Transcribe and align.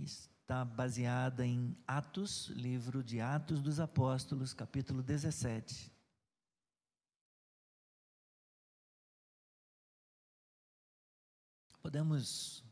que 0.00 0.06
está 0.06 0.64
baseada 0.64 1.46
em 1.46 1.76
Atos, 1.86 2.48
livro 2.56 3.02
de 3.02 3.20
Atos 3.20 3.60
dos 3.60 3.78
Apóstolos, 3.78 4.54
capítulo 4.54 5.02
17. 5.02 5.92
Podemos 11.82 12.64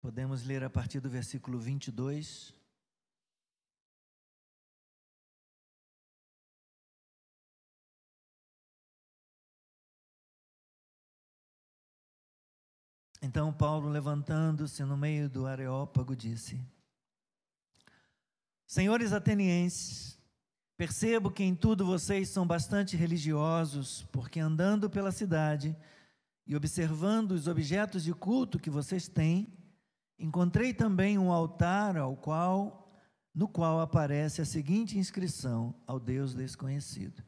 Podemos 0.00 0.44
ler 0.44 0.64
a 0.64 0.70
partir 0.70 1.00
do 1.00 1.08
versículo 1.08 1.58
22. 1.58 2.54
Então 13.22 13.52
Paulo, 13.52 13.88
levantando-se 13.88 14.82
no 14.82 14.96
meio 14.96 15.30
do 15.30 15.46
Areópago, 15.46 16.16
disse: 16.16 16.60
Senhores 18.66 19.12
atenienses, 19.12 20.18
percebo 20.76 21.30
que 21.30 21.44
em 21.44 21.54
tudo 21.54 21.86
vocês 21.86 22.28
são 22.28 22.44
bastante 22.44 22.96
religiosos, 22.96 24.02
porque 24.10 24.40
andando 24.40 24.90
pela 24.90 25.12
cidade 25.12 25.76
e 26.44 26.56
observando 26.56 27.30
os 27.30 27.46
objetos 27.46 28.02
de 28.02 28.12
culto 28.12 28.58
que 28.58 28.68
vocês 28.68 29.06
têm, 29.06 29.46
encontrei 30.18 30.74
também 30.74 31.16
um 31.16 31.30
altar 31.30 31.96
ao 31.96 32.16
qual 32.16 32.82
no 33.34 33.48
qual 33.48 33.80
aparece 33.80 34.42
a 34.42 34.44
seguinte 34.44 34.98
inscrição 34.98 35.74
ao 35.86 35.98
Deus 35.98 36.34
desconhecido. 36.34 37.22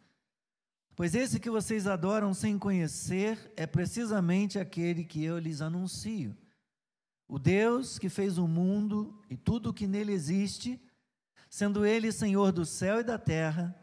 Pois 0.96 1.12
esse 1.16 1.40
que 1.40 1.50
vocês 1.50 1.88
adoram 1.88 2.32
sem 2.32 2.56
conhecer 2.56 3.52
é 3.56 3.66
precisamente 3.66 4.60
aquele 4.60 5.04
que 5.04 5.24
eu 5.24 5.38
lhes 5.38 5.60
anuncio. 5.60 6.36
O 7.26 7.36
Deus 7.36 7.98
que 7.98 8.08
fez 8.08 8.38
o 8.38 8.46
mundo 8.46 9.20
e 9.28 9.36
tudo 9.36 9.70
o 9.70 9.74
que 9.74 9.88
nele 9.88 10.12
existe, 10.12 10.80
sendo 11.50 11.84
ele 11.84 12.12
Senhor 12.12 12.52
do 12.52 12.64
céu 12.64 13.00
e 13.00 13.02
da 13.02 13.18
terra, 13.18 13.74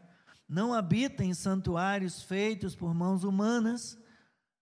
não 0.48 0.72
habita 0.72 1.22
em 1.22 1.34
santuários 1.34 2.22
feitos 2.22 2.74
por 2.74 2.94
mãos 2.94 3.24
humanas, 3.24 3.98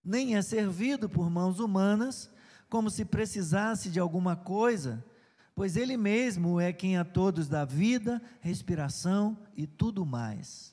nem 0.03 0.35
é 0.35 0.41
servido 0.41 1.07
por 1.07 1.29
mãos 1.29 1.59
humanas, 1.59 2.29
como 2.69 2.89
se 2.89 3.05
precisasse 3.05 3.89
de 3.89 3.99
alguma 3.99 4.35
coisa, 4.35 5.05
pois 5.55 5.77
ele 5.77 5.95
mesmo 5.95 6.59
é 6.59 6.73
quem 6.73 6.97
a 6.97 7.05
todos 7.05 7.47
dá 7.47 7.63
vida, 7.63 8.21
respiração 8.41 9.37
e 9.55 9.65
tudo 9.65 10.05
mais 10.05 10.71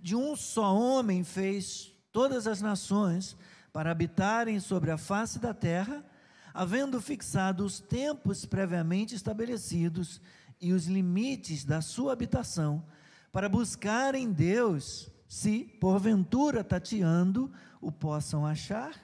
de 0.00 0.14
um 0.14 0.36
só 0.36 0.74
homem 0.74 1.24
fez 1.24 1.92
todas 2.12 2.46
as 2.46 2.60
nações 2.60 3.36
para 3.72 3.90
habitarem 3.90 4.58
sobre 4.60 4.90
a 4.90 4.98
face 4.98 5.38
da 5.38 5.54
terra, 5.54 6.04
havendo 6.52 7.00
fixado 7.00 7.64
os 7.64 7.78
tempos 7.78 8.44
previamente 8.44 9.14
estabelecidos 9.14 10.20
e 10.60 10.72
os 10.72 10.86
limites 10.86 11.64
da 11.64 11.80
sua 11.80 12.12
habitação, 12.12 12.84
para 13.30 13.48
buscarem 13.48 14.32
Deus, 14.32 15.10
se 15.28 15.64
porventura 15.80 16.64
tateando 16.64 17.52
o 17.80 17.92
possam 17.92 18.44
achar, 18.44 18.94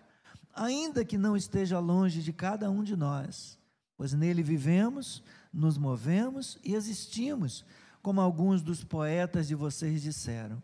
ainda 0.53 1.05
que 1.05 1.19
não 1.19 1.37
esteja 1.37 1.79
longe 1.79 2.23
de 2.23 2.33
cada 2.33 2.71
um 2.71 2.83
de 2.83 2.97
nós, 2.97 3.59
pois 3.97 4.13
nele 4.13 4.43
vivemos, 4.43 5.23
nos 5.53 5.79
movemos 5.79 6.59
e 6.65 6.75
existimos, 6.75 7.65
como 8.03 8.21
alguns 8.21 8.63
dos 8.63 8.83
poetas 8.83 9.47
de 9.47 9.55
vocês 9.55 10.03
disseram 10.03 10.61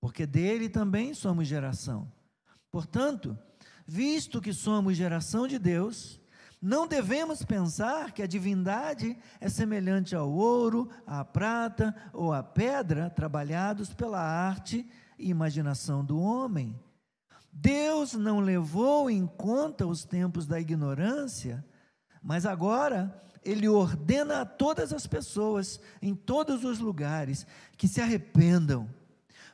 porque 0.00 0.26
dele 0.26 0.68
também 0.68 1.14
somos 1.14 1.46
geração. 1.46 2.10
Portanto, 2.70 3.36
visto 3.86 4.40
que 4.40 4.52
somos 4.52 4.96
geração 4.96 5.46
de 5.46 5.58
Deus, 5.58 6.20
não 6.60 6.86
devemos 6.86 7.44
pensar 7.44 8.12
que 8.12 8.22
a 8.22 8.26
divindade 8.26 9.16
é 9.40 9.48
semelhante 9.48 10.14
ao 10.14 10.30
ouro, 10.30 10.90
à 11.06 11.24
prata 11.24 11.94
ou 12.12 12.32
à 12.32 12.42
pedra 12.42 13.08
trabalhados 13.08 13.94
pela 13.94 14.20
arte 14.20 14.88
e 15.18 15.30
imaginação 15.30 16.04
do 16.04 16.20
homem. 16.20 16.78
Deus 17.52 18.12
não 18.14 18.40
levou 18.40 19.08
em 19.08 19.26
conta 19.26 19.86
os 19.86 20.04
tempos 20.04 20.46
da 20.46 20.60
ignorância, 20.60 21.64
mas 22.22 22.44
agora 22.44 23.22
ele 23.44 23.68
ordena 23.68 24.42
a 24.42 24.46
todas 24.46 24.92
as 24.92 25.06
pessoas, 25.06 25.80
em 26.02 26.14
todos 26.14 26.64
os 26.64 26.78
lugares, 26.80 27.46
que 27.76 27.88
se 27.88 28.00
arrependam 28.00 28.88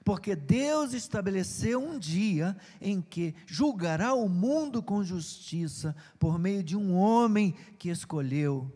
porque 0.04 0.37
Deus 0.37 0.92
estabeleceu 0.92 1.82
um 1.82 1.98
dia 1.98 2.56
em 2.81 3.00
que 3.00 3.34
julgará 3.47 4.12
o 4.12 4.28
mundo 4.28 4.82
com 4.82 5.03
justiça 5.03 5.97
por 6.19 6.38
meio 6.38 6.62
de 6.62 6.76
um 6.76 6.94
homem 6.94 7.53
que 7.78 7.88
escolheu 7.88 8.70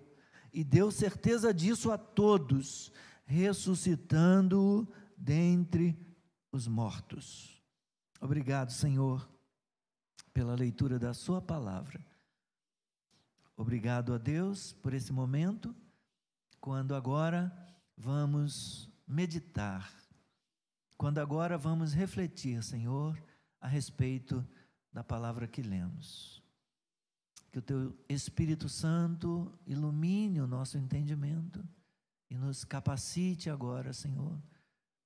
e 0.52 0.64
deu 0.64 0.90
certeza 0.90 1.52
disso 1.52 1.92
a 1.92 1.98
todos, 1.98 2.90
ressuscitando-o 3.26 4.88
dentre 5.16 5.96
os 6.50 6.66
mortos. 6.66 7.62
Obrigado, 8.20 8.72
Senhor, 8.72 9.28
pela 10.32 10.54
leitura 10.54 10.98
da 10.98 11.12
Sua 11.12 11.42
palavra. 11.42 12.04
Obrigado 13.54 14.14
a 14.14 14.18
Deus 14.18 14.72
por 14.72 14.94
esse 14.94 15.12
momento, 15.12 15.76
quando 16.58 16.94
agora 16.94 17.52
vamos 17.96 18.88
meditar 19.06 20.07
quando 20.98 21.18
agora 21.18 21.56
vamos 21.56 21.94
refletir, 21.94 22.60
Senhor, 22.64 23.16
a 23.60 23.68
respeito 23.68 24.44
da 24.92 25.04
palavra 25.04 25.46
que 25.46 25.62
lemos. 25.62 26.42
Que 27.52 27.60
o 27.60 27.62
teu 27.62 27.96
Espírito 28.08 28.68
Santo 28.68 29.56
ilumine 29.64 30.40
o 30.40 30.46
nosso 30.46 30.76
entendimento 30.76 31.64
e 32.28 32.36
nos 32.36 32.64
capacite 32.64 33.48
agora, 33.48 33.92
Senhor, 33.92 34.42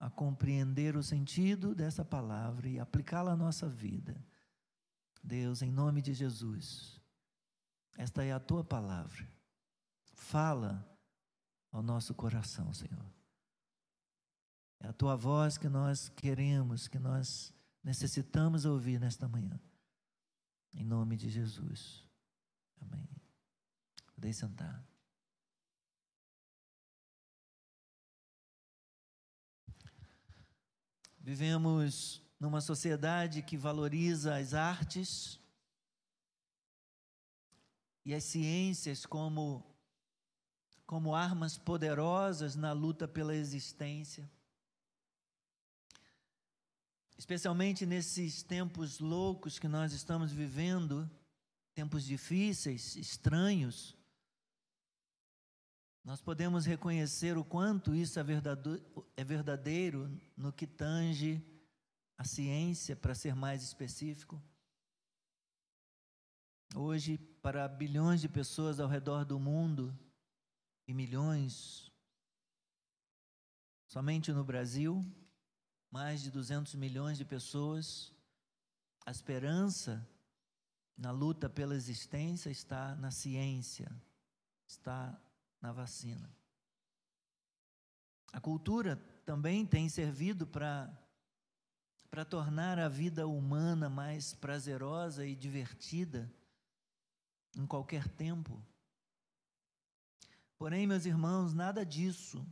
a 0.00 0.08
compreender 0.08 0.96
o 0.96 1.02
sentido 1.02 1.74
dessa 1.74 2.02
palavra 2.02 2.66
e 2.68 2.80
aplicá-la 2.80 3.32
à 3.32 3.36
nossa 3.36 3.68
vida. 3.68 4.16
Deus, 5.22 5.60
em 5.60 5.70
nome 5.70 6.00
de 6.00 6.14
Jesus, 6.14 7.00
esta 7.98 8.24
é 8.24 8.32
a 8.32 8.40
tua 8.40 8.64
palavra. 8.64 9.28
Fala 10.14 10.88
ao 11.70 11.82
nosso 11.82 12.14
coração, 12.14 12.72
Senhor. 12.72 13.21
É 14.82 14.88
a 14.88 14.92
tua 14.92 15.14
voz 15.14 15.56
que 15.56 15.68
nós 15.68 16.08
queremos, 16.08 16.88
que 16.88 16.98
nós 16.98 17.54
necessitamos 17.84 18.64
ouvir 18.64 18.98
nesta 18.98 19.28
manhã. 19.28 19.60
Em 20.74 20.82
nome 20.84 21.16
de 21.16 21.30
Jesus. 21.30 22.04
Amém. 22.80 23.08
Podem 24.12 24.32
sentar. 24.32 24.84
Vivemos 31.16 32.20
numa 32.40 32.60
sociedade 32.60 33.40
que 33.40 33.56
valoriza 33.56 34.34
as 34.34 34.52
artes 34.52 35.38
e 38.04 38.12
as 38.12 38.24
ciências 38.24 39.06
como, 39.06 39.64
como 40.84 41.14
armas 41.14 41.56
poderosas 41.56 42.56
na 42.56 42.72
luta 42.72 43.06
pela 43.06 43.36
existência 43.36 44.28
especialmente 47.16 47.86
nesses 47.86 48.42
tempos 48.42 48.98
loucos 48.98 49.58
que 49.58 49.68
nós 49.68 49.92
estamos 49.92 50.32
vivendo, 50.32 51.10
tempos 51.74 52.04
difíceis, 52.04 52.96
estranhos, 52.96 53.96
nós 56.04 56.20
podemos 56.20 56.66
reconhecer 56.66 57.38
o 57.38 57.44
quanto 57.44 57.94
isso 57.94 58.18
é 58.18 58.22
verdadeiro, 58.22 59.06
é 59.16 59.22
verdadeiro 59.22 60.20
no 60.36 60.52
que 60.52 60.66
tange 60.66 61.40
a 62.18 62.24
ciência, 62.24 62.94
para 62.94 63.14
ser 63.14 63.34
mais 63.34 63.62
específico. 63.62 64.40
Hoje, 66.74 67.18
para 67.40 67.66
bilhões 67.68 68.20
de 68.20 68.28
pessoas 68.28 68.80
ao 68.80 68.88
redor 68.88 69.24
do 69.24 69.38
mundo, 69.38 69.96
e 70.86 70.94
milhões, 70.94 71.90
somente 73.86 74.32
no 74.32 74.44
Brasil, 74.44 75.04
mais 75.92 76.22
de 76.22 76.30
200 76.30 76.74
milhões 76.74 77.18
de 77.18 77.24
pessoas, 77.24 78.10
a 79.04 79.10
esperança 79.10 80.08
na 80.96 81.10
luta 81.10 81.50
pela 81.50 81.74
existência 81.74 82.48
está 82.48 82.96
na 82.96 83.10
ciência, 83.10 83.94
está 84.66 85.20
na 85.60 85.70
vacina. 85.70 86.34
A 88.32 88.40
cultura 88.40 88.96
também 89.26 89.66
tem 89.66 89.88
servido 89.88 90.46
para 90.46 90.90
para 92.10 92.26
tornar 92.26 92.78
a 92.78 92.90
vida 92.90 93.26
humana 93.26 93.88
mais 93.88 94.34
prazerosa 94.34 95.24
e 95.24 95.34
divertida 95.34 96.30
em 97.56 97.66
qualquer 97.66 98.06
tempo. 98.06 98.62
Porém, 100.58 100.86
meus 100.86 101.06
irmãos, 101.06 101.54
nada 101.54 101.86
disso, 101.86 102.46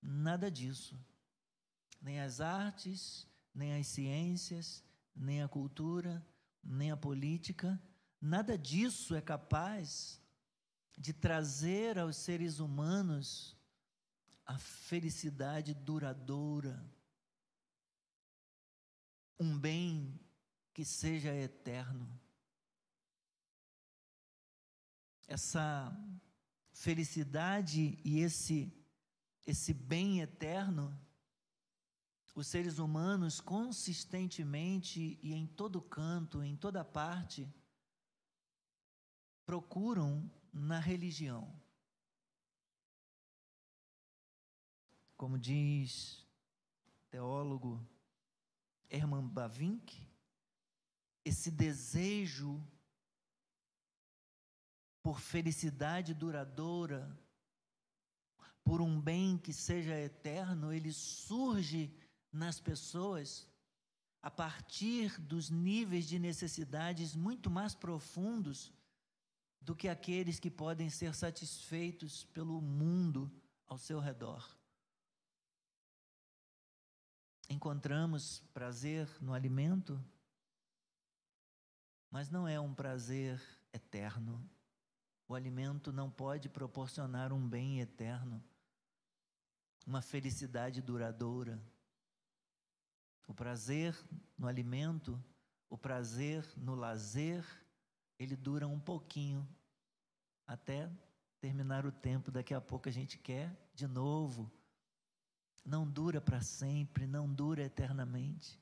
nada 0.00 0.50
disso 0.50 0.98
nem 2.00 2.20
as 2.20 2.40
artes, 2.40 3.26
nem 3.54 3.78
as 3.78 3.86
ciências, 3.86 4.82
nem 5.14 5.42
a 5.42 5.48
cultura, 5.48 6.24
nem 6.62 6.90
a 6.90 6.96
política, 6.96 7.80
nada 8.20 8.56
disso 8.56 9.14
é 9.14 9.20
capaz 9.20 10.20
de 10.96 11.12
trazer 11.12 11.98
aos 11.98 12.16
seres 12.16 12.58
humanos 12.58 13.56
a 14.44 14.58
felicidade 14.58 15.74
duradoura, 15.74 16.84
um 19.38 19.58
bem 19.58 20.18
que 20.74 20.84
seja 20.84 21.34
eterno. 21.34 22.20
Essa 25.26 25.96
felicidade 26.72 27.98
e 28.04 28.20
esse 28.20 28.76
esse 29.46 29.72
bem 29.72 30.20
eterno, 30.20 30.96
os 32.34 32.46
seres 32.46 32.78
humanos 32.78 33.40
consistentemente 33.40 35.18
e 35.22 35.32
em 35.32 35.46
todo 35.46 35.82
canto, 35.82 36.42
em 36.42 36.56
toda 36.56 36.84
parte, 36.84 37.48
procuram 39.44 40.30
na 40.52 40.78
religião. 40.78 41.52
Como 45.16 45.38
diz 45.38 46.24
teólogo 47.10 47.84
Herman 48.88 49.26
Bavinck, 49.26 50.08
esse 51.24 51.50
desejo 51.50 52.64
por 55.02 55.20
felicidade 55.20 56.14
duradoura, 56.14 57.18
por 58.62 58.80
um 58.80 59.00
bem 59.00 59.36
que 59.36 59.52
seja 59.52 59.98
eterno, 59.98 60.72
ele 60.72 60.92
surge 60.92 61.92
nas 62.32 62.60
pessoas 62.60 63.46
a 64.22 64.30
partir 64.30 65.18
dos 65.20 65.50
níveis 65.50 66.06
de 66.06 66.18
necessidades 66.18 67.14
muito 67.16 67.50
mais 67.50 67.74
profundos 67.74 68.72
do 69.60 69.74
que 69.74 69.88
aqueles 69.88 70.38
que 70.38 70.50
podem 70.50 70.90
ser 70.90 71.14
satisfeitos 71.14 72.24
pelo 72.26 72.60
mundo 72.60 73.30
ao 73.66 73.78
seu 73.78 73.98
redor. 73.98 74.46
Encontramos 77.48 78.40
prazer 78.54 79.08
no 79.20 79.34
alimento, 79.34 80.02
mas 82.10 82.30
não 82.30 82.46
é 82.46 82.60
um 82.60 82.72
prazer 82.74 83.40
eterno. 83.72 84.48
O 85.26 85.34
alimento 85.34 85.92
não 85.92 86.10
pode 86.10 86.48
proporcionar 86.48 87.32
um 87.32 87.48
bem 87.48 87.80
eterno, 87.80 88.42
uma 89.86 90.02
felicidade 90.02 90.80
duradoura. 90.80 91.60
O 93.30 93.34
prazer 93.34 93.96
no 94.36 94.48
alimento, 94.48 95.16
o 95.68 95.78
prazer 95.78 96.44
no 96.56 96.74
lazer, 96.74 97.46
ele 98.18 98.34
dura 98.34 98.66
um 98.66 98.80
pouquinho, 98.80 99.48
até 100.44 100.90
terminar 101.40 101.86
o 101.86 101.92
tempo. 101.92 102.32
Daqui 102.32 102.52
a 102.52 102.60
pouco 102.60 102.88
a 102.88 102.92
gente 102.92 103.16
quer 103.18 103.56
de 103.72 103.86
novo. 103.86 104.50
Não 105.64 105.88
dura 105.88 106.20
para 106.20 106.40
sempre, 106.40 107.06
não 107.06 107.32
dura 107.32 107.62
eternamente. 107.62 108.60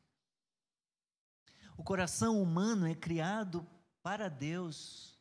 O 1.75 1.83
coração 1.83 2.39
humano 2.43 2.87
é 2.87 2.95
criado 2.95 3.67
para 4.03 4.29
Deus 4.29 5.19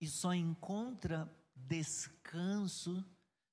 e 0.00 0.08
só 0.08 0.34
encontra 0.34 1.32
descanso, 1.54 3.04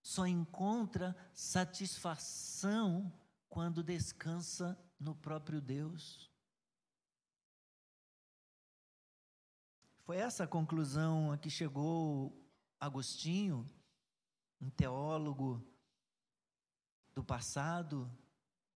só 0.02 0.26
encontra 0.26 1.16
satisfação 1.36 3.14
quando 3.50 3.84
descansa 3.84 4.78
no 5.00 5.16
próprio 5.16 5.62
Deus. 5.62 6.32
Foi 10.06 10.18
essa 10.18 10.44
a 10.44 10.48
conclusão 10.48 11.32
a 11.32 11.38
que 11.38 11.50
chegou 11.50 12.40
Agostinho, 12.80 13.68
um 14.62 14.70
teólogo 14.70 15.66
do 17.16 17.24
passado, 17.24 18.12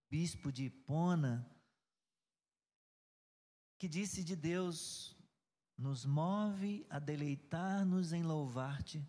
bispo 0.10 0.51
de 0.51 0.66
Hipona, 0.66 1.48
que 3.77 3.88
disse 3.88 4.24
de 4.24 4.36
Deus: 4.36 5.16
nos 5.77 6.04
move 6.06 6.86
a 6.89 6.98
deleitar-nos 6.98 8.12
em 8.12 8.24
louvar-te, 8.24 9.07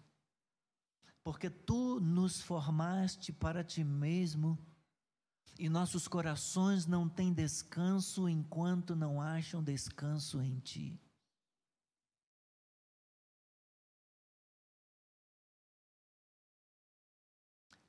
porque 1.24 1.48
tu 1.48 1.98
nos 2.00 2.40
formaste 2.40 3.32
para 3.32 3.64
ti 3.64 3.82
mesmo 3.82 4.58
e 5.60 5.68
nossos 5.68 6.08
corações 6.08 6.86
não 6.86 7.06
têm 7.06 7.34
descanso 7.34 8.26
enquanto 8.26 8.96
não 8.96 9.20
acham 9.20 9.62
descanso 9.62 10.40
em 10.40 10.58
ti. 10.58 10.98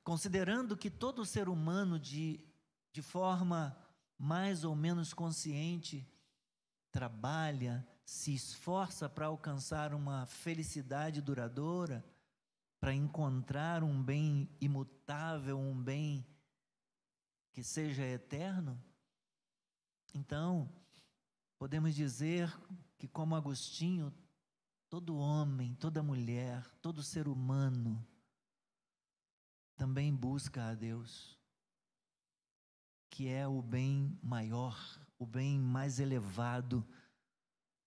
Considerando 0.04 0.76
que 0.76 0.90
todo 0.90 1.24
ser 1.24 1.48
humano, 1.48 1.98
de, 1.98 2.44
de 2.92 3.00
forma 3.00 3.74
mais 4.18 4.64
ou 4.64 4.76
menos 4.76 5.14
consciente, 5.14 6.06
trabalha, 6.90 7.88
se 8.04 8.34
esforça 8.34 9.08
para 9.08 9.28
alcançar 9.28 9.94
uma 9.94 10.26
felicidade 10.26 11.22
duradoura, 11.22 12.04
para 12.78 12.92
encontrar 12.92 13.82
um 13.82 14.02
bem 14.02 14.54
imutável, 14.60 15.58
um 15.58 15.82
bem 15.82 16.26
que 17.52 17.62
seja 17.62 18.04
eterno, 18.04 18.82
então 20.14 20.68
podemos 21.58 21.94
dizer 21.94 22.50
que, 22.98 23.06
como 23.06 23.36
Agostinho, 23.36 24.12
todo 24.88 25.16
homem, 25.16 25.74
toda 25.74 26.02
mulher, 26.02 26.66
todo 26.80 27.02
ser 27.02 27.28
humano 27.28 28.06
também 29.76 30.14
busca 30.14 30.68
a 30.68 30.74
Deus, 30.74 31.38
que 33.10 33.28
é 33.28 33.46
o 33.46 33.60
bem 33.60 34.18
maior, 34.22 34.78
o 35.18 35.26
bem 35.26 35.58
mais 35.58 35.98
elevado 35.98 36.86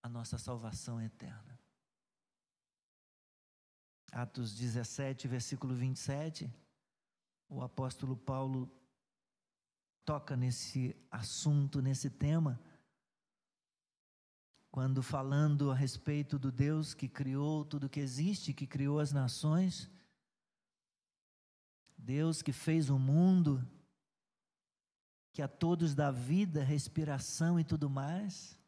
a 0.04 0.10
nossa 0.10 0.38
salvação 0.38 1.02
eterna. 1.02 1.60
Atos 4.12 4.56
17, 4.56 5.28
versículo 5.28 5.76
27, 5.76 6.54
o 7.50 7.62
apóstolo 7.62 8.16
Paulo 8.16 8.72
toca 10.06 10.38
nesse 10.38 10.96
assunto, 11.10 11.82
nesse 11.82 12.10
tema, 12.10 12.62
quando 14.70 15.02
falando 15.02 15.72
a 15.72 15.76
respeito 15.76 16.38
do 16.38 16.52
Deus 16.52 16.94
que 16.94 17.08
criou 17.08 17.66
tudo 17.66 17.90
que 17.90 18.00
existe, 18.00 18.54
que 18.54 18.68
criou 18.68 19.00
as 19.00 19.12
nações, 19.12 19.90
Deus 21.98 22.42
que 22.42 22.52
fez 22.52 22.90
o 22.90 23.00
mundo, 23.00 23.66
que 25.34 25.42
a 25.42 25.48
todos 25.48 25.96
dá 25.96 26.12
vida, 26.12 26.64
respiração 26.64 27.60
e 27.60 27.64
tudo 27.64 27.90
mais. 27.90 28.60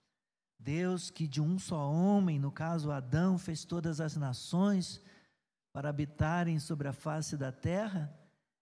Deus 0.58 1.12
que 1.12 1.28
de 1.28 1.40
um 1.40 1.60
só 1.60 1.92
homem, 1.92 2.40
no 2.40 2.52
caso 2.52 2.92
Adão, 2.92 3.38
fez 3.38 3.64
todas 3.64 4.02
as 4.02 4.16
nações 4.16 5.02
para 5.72 5.90
habitarem 5.90 6.58
sobre 6.58 6.88
a 6.88 6.94
face 6.94 7.38
da 7.38 7.52
terra, 7.52 8.12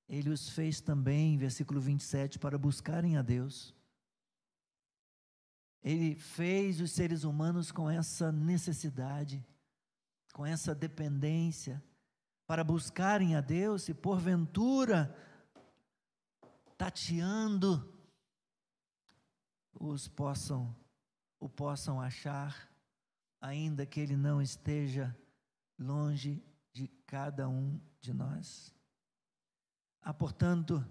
ele 0.08 0.30
os 0.30 0.50
fez 0.50 0.80
também, 0.80 1.38
versículo 1.38 1.82
27, 1.82 2.38
para 2.38 2.58
buscarem 2.58 3.18
a 3.18 3.22
Deus. 3.22 3.74
Ele 5.84 6.16
fez 6.16 6.82
os 6.82 6.92
seres 6.92 7.24
humanos 7.24 7.72
com 7.72 7.90
essa 7.90 8.32
necessidade, 8.32 9.46
com 10.34 10.46
essa 10.46 10.76
dependência, 10.76 11.84
para 12.48 12.64
buscarem 12.64 13.36
a 13.36 13.42
Deus 13.42 13.88
e 13.90 13.94
porventura 13.94 15.16
tateando 16.78 17.92
os 19.74 20.08
possam 20.08 20.76
o 21.40 21.50
possam 21.50 22.02
achar, 22.02 22.72
ainda 23.40 23.86
que 23.86 24.00
ele 24.00 24.16
não 24.16 24.42
esteja 24.42 25.16
longe 25.78 26.44
de 26.74 26.88
cada 27.06 27.48
um 27.48 27.80
de 28.02 28.14
nós. 28.14 28.75
Há, 30.06 30.14
portanto, 30.14 30.86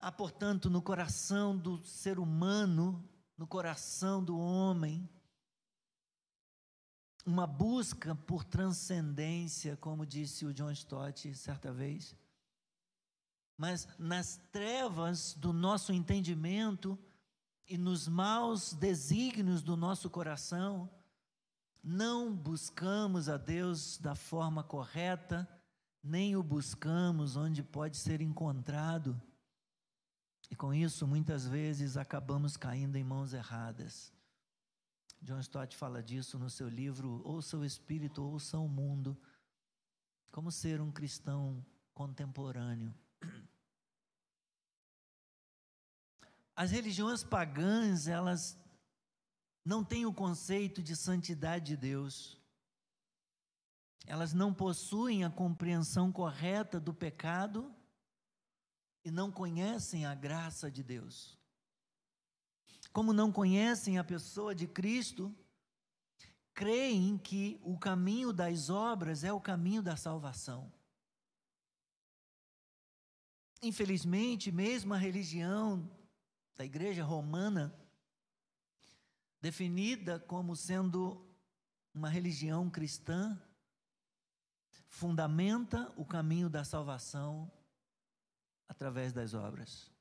há, 0.00 0.10
portanto, 0.10 0.68
no 0.68 0.82
coração 0.82 1.56
do 1.56 1.82
ser 1.84 2.18
humano, 2.18 3.08
no 3.36 3.46
coração 3.46 4.24
do 4.24 4.36
homem, 4.36 5.08
uma 7.24 7.46
busca 7.46 8.16
por 8.16 8.42
transcendência, 8.42 9.76
como 9.76 10.04
disse 10.04 10.44
o 10.44 10.52
John 10.52 10.72
Stott 10.72 11.32
certa 11.36 11.72
vez. 11.72 12.16
Mas 13.56 13.86
nas 13.96 14.36
trevas 14.50 15.34
do 15.34 15.52
nosso 15.52 15.92
entendimento, 15.92 16.98
e 17.68 17.78
nos 17.78 18.08
maus 18.08 18.72
desígnios 18.72 19.62
do 19.62 19.76
nosso 19.76 20.10
coração, 20.10 20.90
não 21.84 22.34
buscamos 22.34 23.28
a 23.28 23.36
Deus 23.36 23.96
da 23.98 24.16
forma 24.16 24.64
correta, 24.64 25.48
nem 26.02 26.36
o 26.36 26.42
buscamos 26.42 27.36
onde 27.36 27.62
pode 27.62 27.96
ser 27.96 28.20
encontrado. 28.20 29.20
E 30.50 30.56
com 30.56 30.72
isso, 30.72 31.06
muitas 31.06 31.46
vezes, 31.46 31.96
acabamos 31.96 32.56
caindo 32.56 32.96
em 32.96 33.04
mãos 33.04 33.32
erradas. 33.32 34.12
John 35.20 35.40
Stott 35.40 35.76
fala 35.76 36.02
disso 36.02 36.38
no 36.38 36.48
seu 36.48 36.68
livro 36.68 37.20
Ouça 37.24 37.56
o 37.56 37.64
Espírito, 37.64 38.22
Ouça 38.22 38.58
o 38.58 38.68
Mundo. 38.68 39.20
Como 40.30 40.52
ser 40.52 40.80
um 40.80 40.92
cristão 40.92 41.64
contemporâneo. 41.92 42.94
As 46.54 46.70
religiões 46.70 47.24
pagãs, 47.24 48.06
elas 48.06 48.56
não 49.64 49.84
têm 49.84 50.06
o 50.06 50.14
conceito 50.14 50.82
de 50.82 50.96
santidade 50.96 51.66
de 51.66 51.76
Deus. 51.76 52.37
Elas 54.06 54.32
não 54.32 54.54
possuem 54.54 55.24
a 55.24 55.30
compreensão 55.30 56.10
correta 56.10 56.80
do 56.80 56.94
pecado 56.94 57.74
e 59.04 59.10
não 59.10 59.30
conhecem 59.30 60.06
a 60.06 60.14
graça 60.14 60.70
de 60.70 60.82
Deus. 60.82 61.38
Como 62.92 63.12
não 63.12 63.30
conhecem 63.30 63.98
a 63.98 64.04
pessoa 64.04 64.54
de 64.54 64.66
Cristo, 64.66 65.34
creem 66.54 67.16
que 67.16 67.60
o 67.62 67.78
caminho 67.78 68.32
das 68.32 68.70
obras 68.70 69.22
é 69.24 69.32
o 69.32 69.40
caminho 69.40 69.82
da 69.82 69.96
salvação. 69.96 70.72
Infelizmente, 73.62 74.50
mesmo 74.50 74.94
a 74.94 74.98
religião 74.98 75.88
da 76.56 76.64
Igreja 76.64 77.04
Romana, 77.04 77.74
definida 79.40 80.18
como 80.18 80.56
sendo 80.56 81.24
uma 81.94 82.08
religião 82.08 82.68
cristã, 82.68 83.40
fundamenta 84.98 85.92
o 85.96 86.04
caminho 86.04 86.50
da 86.50 86.64
salvação 86.64 87.48
através 88.68 89.12
das 89.12 89.32
obras. 89.32 89.92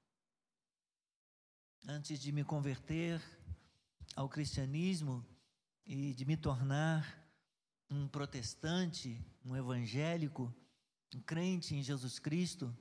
Antes 1.87 2.19
de 2.19 2.31
me 2.31 2.43
converter 2.43 3.21
ao 4.15 4.27
cristianismo 4.27 5.23
e 5.85 6.15
de 6.15 6.25
me 6.25 6.35
tornar 6.35 7.29
um 7.87 8.07
protestante, 8.07 9.23
um 9.45 9.55
evangélico, 9.55 10.51
um 11.13 11.21
crente 11.21 11.75
em 11.75 11.83
Jesus 11.83 12.17
Cristo, 12.17 12.75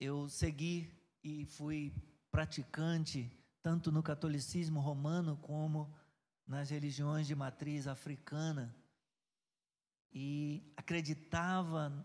eu 0.00 0.30
segui 0.30 0.90
e 1.22 1.44
fui 1.44 1.92
praticante 2.30 3.30
tanto 3.62 3.92
no 3.92 4.02
catolicismo 4.02 4.80
romano 4.80 5.36
como 5.42 5.94
nas 6.46 6.70
religiões 6.70 7.26
de 7.26 7.34
matriz 7.34 7.86
africana 7.86 8.74
e 10.12 10.62
acreditava 10.76 12.04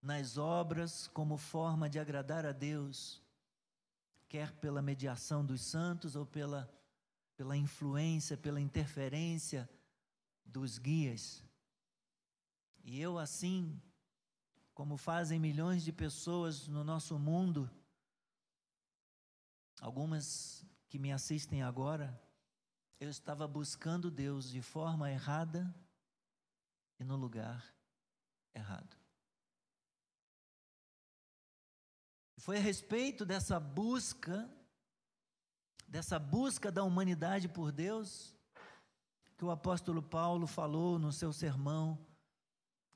nas 0.00 0.36
obras 0.36 1.08
como 1.08 1.38
forma 1.38 1.88
de 1.88 1.98
agradar 1.98 2.44
a 2.44 2.52
Deus, 2.52 3.22
quer 4.28 4.52
pela 4.52 4.82
mediação 4.82 5.44
dos 5.44 5.62
santos 5.62 6.14
ou 6.14 6.26
pela, 6.26 6.70
pela 7.36 7.56
influência, 7.56 8.36
pela 8.36 8.60
interferência 8.60 9.68
dos 10.44 10.78
guias. 10.78 11.42
E 12.84 13.00
eu, 13.00 13.18
assim, 13.18 13.80
como 14.74 14.96
fazem 14.96 15.38
milhões 15.38 15.82
de 15.82 15.92
pessoas 15.92 16.68
no 16.68 16.84
nosso 16.84 17.18
mundo, 17.18 17.70
algumas 19.80 20.66
que 20.88 20.98
me 20.98 21.12
assistem 21.12 21.62
agora, 21.62 22.20
eu 23.00 23.08
estava 23.08 23.48
buscando 23.48 24.10
Deus 24.10 24.50
de 24.50 24.60
forma 24.60 25.10
errada 25.10 25.74
e 26.98 27.04
no 27.04 27.16
lugar 27.16 27.64
errado. 28.54 28.96
Foi 32.38 32.58
a 32.58 32.60
respeito 32.60 33.24
dessa 33.24 33.58
busca, 33.58 34.50
dessa 35.88 36.18
busca 36.18 36.70
da 36.70 36.84
humanidade 36.84 37.48
por 37.48 37.72
Deus, 37.72 38.34
que 39.36 39.44
o 39.44 39.50
apóstolo 39.50 40.02
Paulo 40.02 40.46
falou 40.46 40.98
no 40.98 41.12
seu 41.12 41.32
sermão 41.32 41.98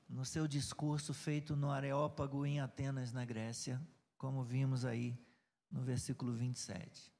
no 0.09 0.25
seu 0.25 0.47
discurso 0.47 1.13
feito 1.13 1.55
no 1.55 1.69
Areópago 1.69 2.43
em 2.43 2.59
Atenas, 2.59 3.13
na 3.13 3.23
Grécia, 3.23 3.79
como 4.17 4.43
vimos 4.43 4.83
aí 4.83 5.15
no 5.69 5.81
versículo 5.83 6.33
27. 6.33 7.13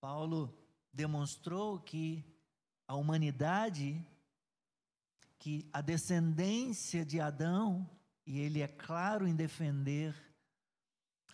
Paulo 0.00 0.52
demonstrou 0.92 1.78
que 1.78 2.24
a 2.88 2.96
humanidade, 2.96 4.04
que 5.42 5.68
a 5.72 5.80
descendência 5.80 7.04
de 7.04 7.20
Adão, 7.20 7.90
e 8.24 8.38
ele 8.38 8.60
é 8.60 8.68
claro 8.68 9.26
em 9.26 9.34
defender 9.34 10.14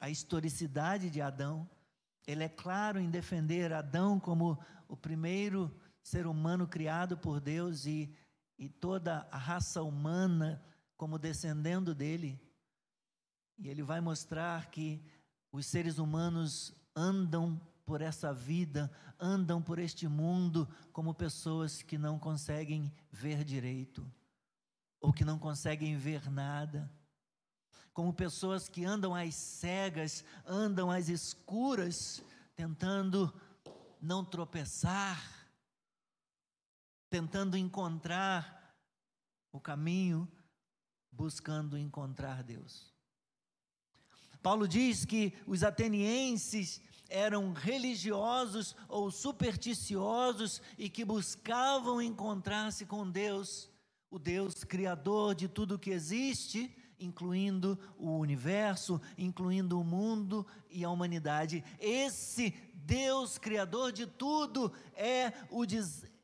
a 0.01 0.09
historicidade 0.09 1.11
de 1.11 1.21
Adão, 1.21 1.69
ele 2.27 2.43
é 2.43 2.49
claro 2.49 2.99
em 2.99 3.11
defender 3.11 3.71
Adão 3.71 4.19
como 4.19 4.59
o 4.89 4.97
primeiro 4.97 5.71
ser 6.03 6.27
humano 6.27 6.67
criado 6.67 7.19
por 7.19 7.39
Deus 7.39 7.85
e 7.85 8.11
e 8.59 8.69
toda 8.69 9.27
a 9.31 9.39
raça 9.39 9.83
humana 9.83 10.61
como 10.97 11.19
descendendo 11.19 11.95
dele. 11.95 12.41
E 13.57 13.69
ele 13.69 13.83
vai 13.83 14.01
mostrar 14.01 14.71
que 14.71 15.01
os 15.53 15.67
seres 15.67 15.99
humanos 15.99 16.75
andam 16.95 17.61
por 17.89 18.03
essa 18.03 18.35
vida, 18.35 18.93
andam 19.19 19.63
por 19.63 19.79
este 19.79 20.07
mundo 20.07 20.69
como 20.93 21.15
pessoas 21.15 21.81
que 21.81 21.97
não 21.97 22.19
conseguem 22.19 22.93
ver 23.11 23.43
direito, 23.43 24.07
ou 25.01 25.11
que 25.11 25.25
não 25.25 25.39
conseguem 25.39 25.97
ver 25.97 26.31
nada, 26.31 26.93
como 27.95 28.13
pessoas 28.13 28.69
que 28.69 28.85
andam 28.85 29.15
às 29.15 29.35
cegas, 29.35 30.23
andam 30.45 30.91
às 30.91 31.09
escuras, 31.09 32.23
tentando 32.55 33.33
não 34.03 34.23
tropeçar, 34.23 35.49
tentando 37.09 37.57
encontrar 37.57 38.77
o 39.51 39.59
caminho, 39.59 40.31
buscando 41.11 41.79
encontrar 41.79 42.43
Deus. 42.43 42.93
Paulo 44.43 44.69
diz 44.69 45.05
que 45.05 45.33
os 45.47 45.63
atenienses 45.63 46.81
eram 47.09 47.53
religiosos 47.53 48.77
ou 48.89 49.11
supersticiosos 49.11 50.61
e 50.77 50.89
que 50.89 51.05
buscavam 51.05 52.01
encontrar-se 52.03 52.85
com 52.85 53.09
Deus, 53.09 53.71
o 54.11 54.19
Deus 54.19 54.65
criador 54.65 55.35
de 55.35 55.49
tudo 55.49 55.79
que 55.79 55.91
existe, 55.91 56.75
incluindo 57.01 57.79
o 57.97 58.19
universo, 58.19 59.01
incluindo 59.17 59.81
o 59.81 59.85
mundo 59.85 60.47
e 60.71 60.85
a 60.85 60.91
humanidade. 60.91 61.65
Esse 61.79 62.51
Deus 62.75 63.39
criador 63.39 63.93
de 63.93 64.07
tudo 64.07 64.73
é 64.95 65.33
o, 65.51 65.65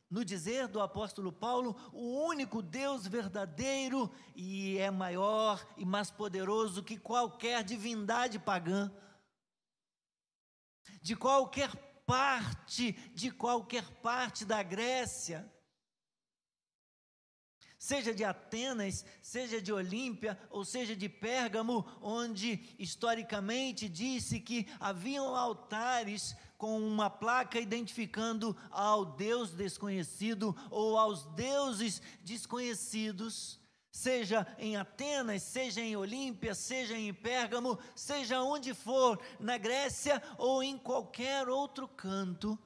no 0.09 0.23
dizer 0.23 0.67
do 0.67 0.79
apóstolo 0.79 1.31
Paulo, 1.31 1.75
o 1.91 2.25
único 2.25 2.61
Deus 2.61 3.07
verdadeiro 3.07 4.11
e 4.35 4.77
é 4.77 4.91
maior 4.91 5.65
e 5.77 5.85
mais 5.85 6.11
poderoso 6.11 6.83
que 6.83 6.97
qualquer 6.97 7.63
divindade 7.63 8.37
pagã, 8.37 8.91
de 11.05 11.15
qualquer 11.15 11.69
parte, 12.03 12.93
de 13.13 13.29
qualquer 13.29 13.87
parte 14.01 14.43
da 14.43 14.63
Grécia, 14.63 15.47
seja 17.77 18.11
de 18.11 18.23
Atenas, 18.23 19.05
seja 19.21 19.61
de 19.61 19.71
Olímpia, 19.71 20.35
ou 20.49 20.65
seja 20.65 20.95
de 20.95 21.07
Pérgamo, 21.07 21.85
onde 22.01 22.75
historicamente 22.79 23.87
disse 23.87 24.39
que 24.39 24.67
haviam 24.79 25.35
altares 25.35 26.35
com 26.57 26.79
uma 26.79 27.07
placa 27.07 27.59
identificando 27.59 28.57
ao 28.71 29.05
Deus 29.05 29.51
desconhecido 29.51 30.55
ou 30.71 30.97
aos 30.97 31.23
deuses 31.35 32.01
desconhecidos, 32.23 33.59
seja 33.95 34.45
em 34.59 34.75
Atenas, 34.75 35.41
seja 35.41 35.79
em 35.79 35.95
Olímpia, 35.95 36.53
seja 36.53 36.97
em 36.97 37.13
Pérgamo, 37.13 37.79
seja 37.95 38.41
onde 38.41 38.73
for, 38.73 39.17
na 39.39 39.57
Grécia 39.57 40.21
ou 40.37 40.61
em 40.61 40.77
qualquer 40.77 41.47
outro 41.47 41.87
canto. 41.87 42.59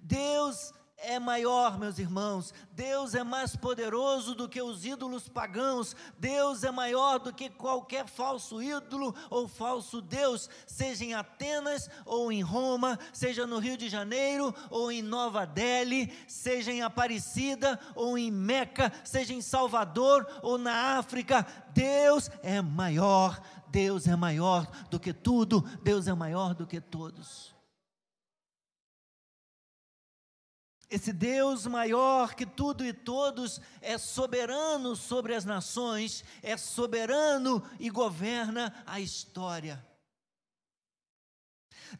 Deus 0.00 0.72
é 1.06 1.18
maior, 1.18 1.78
meus 1.78 1.98
irmãos. 1.98 2.52
Deus 2.72 3.14
é 3.14 3.22
mais 3.22 3.54
poderoso 3.54 4.34
do 4.34 4.48
que 4.48 4.60
os 4.60 4.84
ídolos 4.84 5.28
pagãos. 5.28 5.94
Deus 6.18 6.64
é 6.64 6.70
maior 6.70 7.18
do 7.18 7.32
que 7.32 7.48
qualquer 7.48 8.06
falso 8.06 8.62
ídolo 8.62 9.14
ou 9.30 9.46
falso 9.46 10.00
Deus, 10.00 10.48
seja 10.66 11.04
em 11.04 11.14
Atenas 11.14 11.88
ou 12.04 12.32
em 12.32 12.42
Roma, 12.42 12.98
seja 13.12 13.46
no 13.46 13.58
Rio 13.58 13.76
de 13.76 13.88
Janeiro 13.88 14.54
ou 14.70 14.90
em 14.90 15.02
Nova 15.02 15.46
Delhi, 15.46 16.12
seja 16.26 16.72
em 16.72 16.82
Aparecida 16.82 17.78
ou 17.94 18.18
em 18.18 18.30
Meca, 18.30 18.92
seja 19.04 19.32
em 19.32 19.40
Salvador 19.40 20.26
ou 20.42 20.58
na 20.58 20.98
África. 20.98 21.46
Deus 21.72 22.30
é 22.42 22.60
maior. 22.60 23.40
Deus 23.68 24.06
é 24.06 24.14
maior 24.14 24.68
do 24.88 25.00
que 25.00 25.12
tudo. 25.12 25.60
Deus 25.82 26.06
é 26.06 26.14
maior 26.14 26.54
do 26.54 26.66
que 26.66 26.80
todos. 26.80 27.53
Esse 30.90 31.12
Deus 31.12 31.66
maior 31.66 32.34
que 32.34 32.46
tudo 32.46 32.84
e 32.84 32.92
todos 32.92 33.60
é 33.80 33.98
soberano 33.98 34.94
sobre 34.94 35.34
as 35.34 35.44
nações, 35.44 36.24
é 36.42 36.56
soberano 36.56 37.62
e 37.80 37.90
governa 37.90 38.72
a 38.86 39.00
história. 39.00 39.84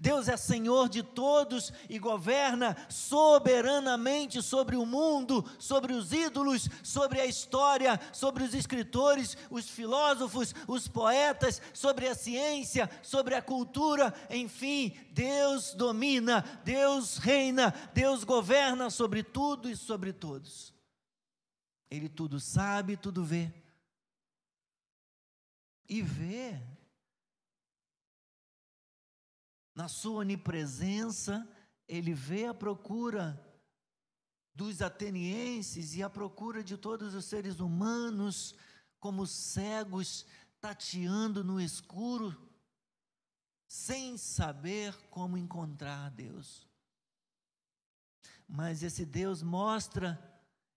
Deus 0.00 0.28
é 0.28 0.36
Senhor 0.36 0.88
de 0.88 1.02
todos 1.02 1.72
e 1.88 1.98
governa 1.98 2.76
soberanamente 2.88 4.42
sobre 4.42 4.76
o 4.76 4.86
mundo, 4.86 5.44
sobre 5.58 5.92
os 5.92 6.12
ídolos, 6.12 6.68
sobre 6.82 7.20
a 7.20 7.26
história, 7.26 8.00
sobre 8.12 8.42
os 8.44 8.54
escritores, 8.54 9.36
os 9.50 9.68
filósofos, 9.68 10.54
os 10.66 10.88
poetas, 10.88 11.60
sobre 11.72 12.08
a 12.08 12.14
ciência, 12.14 12.90
sobre 13.02 13.34
a 13.34 13.42
cultura, 13.42 14.14
enfim, 14.30 14.96
Deus 15.10 15.74
domina, 15.74 16.44
Deus 16.64 17.18
reina, 17.18 17.74
Deus 17.92 18.24
governa 18.24 18.90
sobre 18.90 19.22
tudo 19.22 19.70
e 19.70 19.76
sobre 19.76 20.12
todos. 20.12 20.74
Ele 21.90 22.08
tudo 22.08 22.40
sabe, 22.40 22.96
tudo 22.96 23.24
vê. 23.24 23.52
E 25.88 26.02
vê 26.02 26.60
na 29.74 29.88
sua 29.88 30.20
onipresença, 30.20 31.48
ele 31.88 32.14
vê 32.14 32.46
a 32.46 32.54
procura 32.54 33.40
dos 34.54 34.80
atenienses 34.80 35.94
e 35.94 36.02
a 36.02 36.08
procura 36.08 36.62
de 36.62 36.76
todos 36.76 37.14
os 37.14 37.24
seres 37.24 37.58
humanos, 37.58 38.54
como 39.00 39.26
cegos 39.26 40.24
tateando 40.60 41.42
no 41.42 41.60
escuro, 41.60 42.34
sem 43.66 44.16
saber 44.16 44.96
como 45.10 45.36
encontrar 45.36 46.10
Deus. 46.10 46.66
Mas 48.48 48.82
esse 48.82 49.04
Deus 49.04 49.42
mostra, 49.42 50.18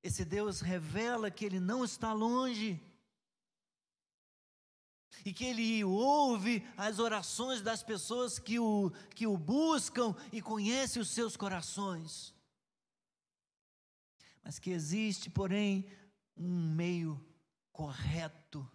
esse 0.02 0.26
Deus 0.26 0.62
revela 0.62 1.30
que 1.30 1.46
Ele 1.46 1.60
não 1.60 1.86
está 1.86 2.12
longe, 2.14 2.82
e 5.26 5.34
que 5.34 5.46
ele 5.46 5.84
ouve 5.84 6.66
as 6.78 7.00
orações 7.00 7.62
das 7.62 7.84
pessoas 7.84 8.40
que 8.40 8.60
o, 8.60 8.92
que 9.16 9.28
o 9.28 9.38
buscam 9.38 10.16
e 10.32 10.42
conhece 10.42 11.00
os 11.00 11.10
seus 11.10 11.36
corações. 11.36 12.34
Mas 14.44 14.60
que 14.60 14.70
existe, 14.70 15.30
porém, 15.30 15.86
um 16.36 16.74
meio 16.74 17.24
correto. 17.72 18.70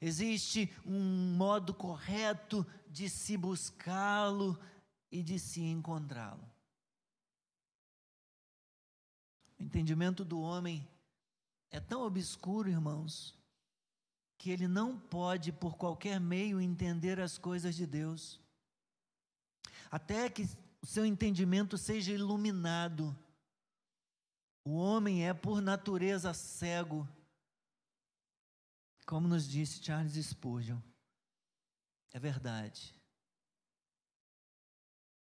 Existe 0.00 0.72
um 0.84 1.34
modo 1.36 1.72
correto 1.72 2.66
de 2.88 3.08
se 3.08 3.36
buscá-lo 3.36 4.58
e 5.10 5.22
de 5.22 5.38
se 5.38 5.60
encontrá-lo. 5.60 6.48
O 9.58 9.62
entendimento 9.62 10.24
do 10.24 10.40
homem 10.40 10.88
é 11.70 11.80
tão 11.80 12.02
obscuro, 12.02 12.68
irmãos, 12.68 13.37
que 14.38 14.50
ele 14.50 14.68
não 14.68 14.96
pode, 14.96 15.50
por 15.50 15.76
qualquer 15.76 16.20
meio, 16.20 16.60
entender 16.60 17.18
as 17.18 17.36
coisas 17.36 17.74
de 17.74 17.84
Deus. 17.84 18.40
Até 19.90 20.30
que 20.30 20.48
o 20.80 20.86
seu 20.86 21.04
entendimento 21.04 21.76
seja 21.76 22.12
iluminado. 22.12 23.18
O 24.64 24.76
homem 24.76 25.26
é, 25.26 25.34
por 25.34 25.60
natureza, 25.60 26.32
cego. 26.32 27.06
Como 29.04 29.26
nos 29.26 29.48
disse 29.48 29.82
Charles 29.82 30.14
Spurgeon. 30.14 30.78
É 32.12 32.20
verdade. 32.20 32.94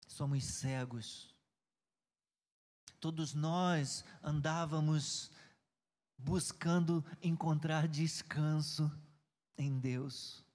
Somos 0.08 0.44
cegos. 0.44 1.34
Todos 3.00 3.34
nós 3.34 4.04
andávamos 4.22 5.32
buscando 6.18 7.06
encontrar 7.22 7.88
descanso 7.88 8.92
em 9.58 9.80
Deus. 9.80 10.46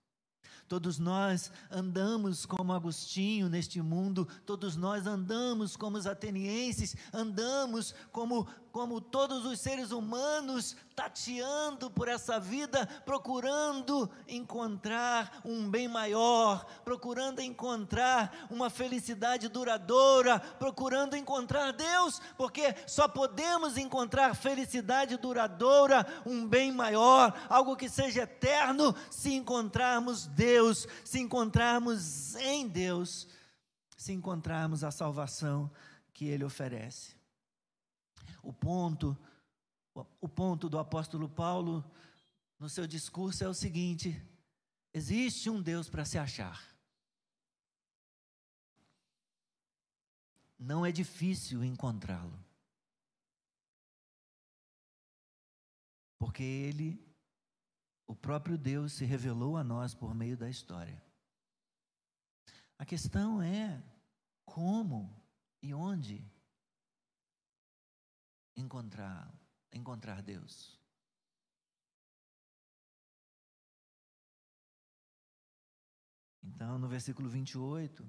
Todos 0.70 1.00
nós 1.00 1.50
andamos 1.68 2.46
como 2.46 2.72
Agostinho 2.72 3.48
neste 3.48 3.82
mundo, 3.82 4.28
todos 4.46 4.76
nós 4.76 5.04
andamos 5.04 5.76
como 5.76 5.96
os 5.96 6.06
atenienses, 6.06 6.94
andamos 7.12 7.92
como, 8.12 8.46
como 8.72 9.00
todos 9.00 9.44
os 9.44 9.60
seres 9.60 9.90
humanos, 9.90 10.76
tateando 10.94 11.90
por 11.90 12.08
essa 12.08 12.38
vida, 12.38 12.86
procurando 13.04 14.10
encontrar 14.28 15.40
um 15.44 15.70
bem 15.70 15.88
maior, 15.88 16.64
procurando 16.84 17.40
encontrar 17.40 18.46
uma 18.50 18.70
felicidade 18.70 19.48
duradoura, 19.48 20.38
procurando 20.38 21.16
encontrar 21.16 21.72
Deus, 21.72 22.20
porque 22.36 22.74
só 22.86 23.08
podemos 23.08 23.76
encontrar 23.76 24.34
felicidade 24.34 25.16
duradoura, 25.16 26.06
um 26.24 26.46
bem 26.46 26.70
maior, 26.70 27.34
algo 27.48 27.76
que 27.76 27.88
seja 27.88 28.22
eterno, 28.22 28.94
se 29.10 29.32
encontrarmos 29.34 30.26
Deus 30.26 30.86
se 31.04 31.18
encontrarmos 31.18 32.34
em 32.36 32.68
Deus, 32.68 33.28
se 33.96 34.12
encontrarmos 34.12 34.84
a 34.84 34.90
salvação 34.90 35.70
que 36.12 36.26
Ele 36.26 36.44
oferece. 36.44 37.19
O 38.42 38.52
ponto, 38.52 39.16
o 40.20 40.28
ponto 40.28 40.68
do 40.68 40.78
apóstolo 40.78 41.28
Paulo 41.28 41.84
no 42.58 42.68
seu 42.68 42.86
discurso 42.86 43.44
é 43.44 43.48
o 43.48 43.54
seguinte: 43.54 44.20
existe 44.92 45.48
um 45.50 45.62
Deus 45.62 45.88
para 45.88 46.04
se 46.04 46.18
achar. 46.18 46.68
Não 50.58 50.84
é 50.84 50.92
difícil 50.92 51.64
encontrá-lo. 51.64 52.38
Porque 56.18 56.42
ele 56.42 57.10
o 58.10 58.14
próprio 58.16 58.58
Deus 58.58 58.94
se 58.94 59.04
revelou 59.04 59.56
a 59.56 59.62
nós 59.62 59.94
por 59.94 60.12
meio 60.16 60.36
da 60.36 60.50
história. 60.50 61.00
A 62.76 62.84
questão 62.84 63.40
é 63.40 63.80
como 64.44 65.16
e 65.62 65.72
onde 65.72 66.28
encontrar 68.60 69.32
encontrar 69.72 70.22
Deus. 70.22 70.78
Então, 76.42 76.78
no 76.78 76.88
versículo 76.88 77.28
28, 77.28 78.04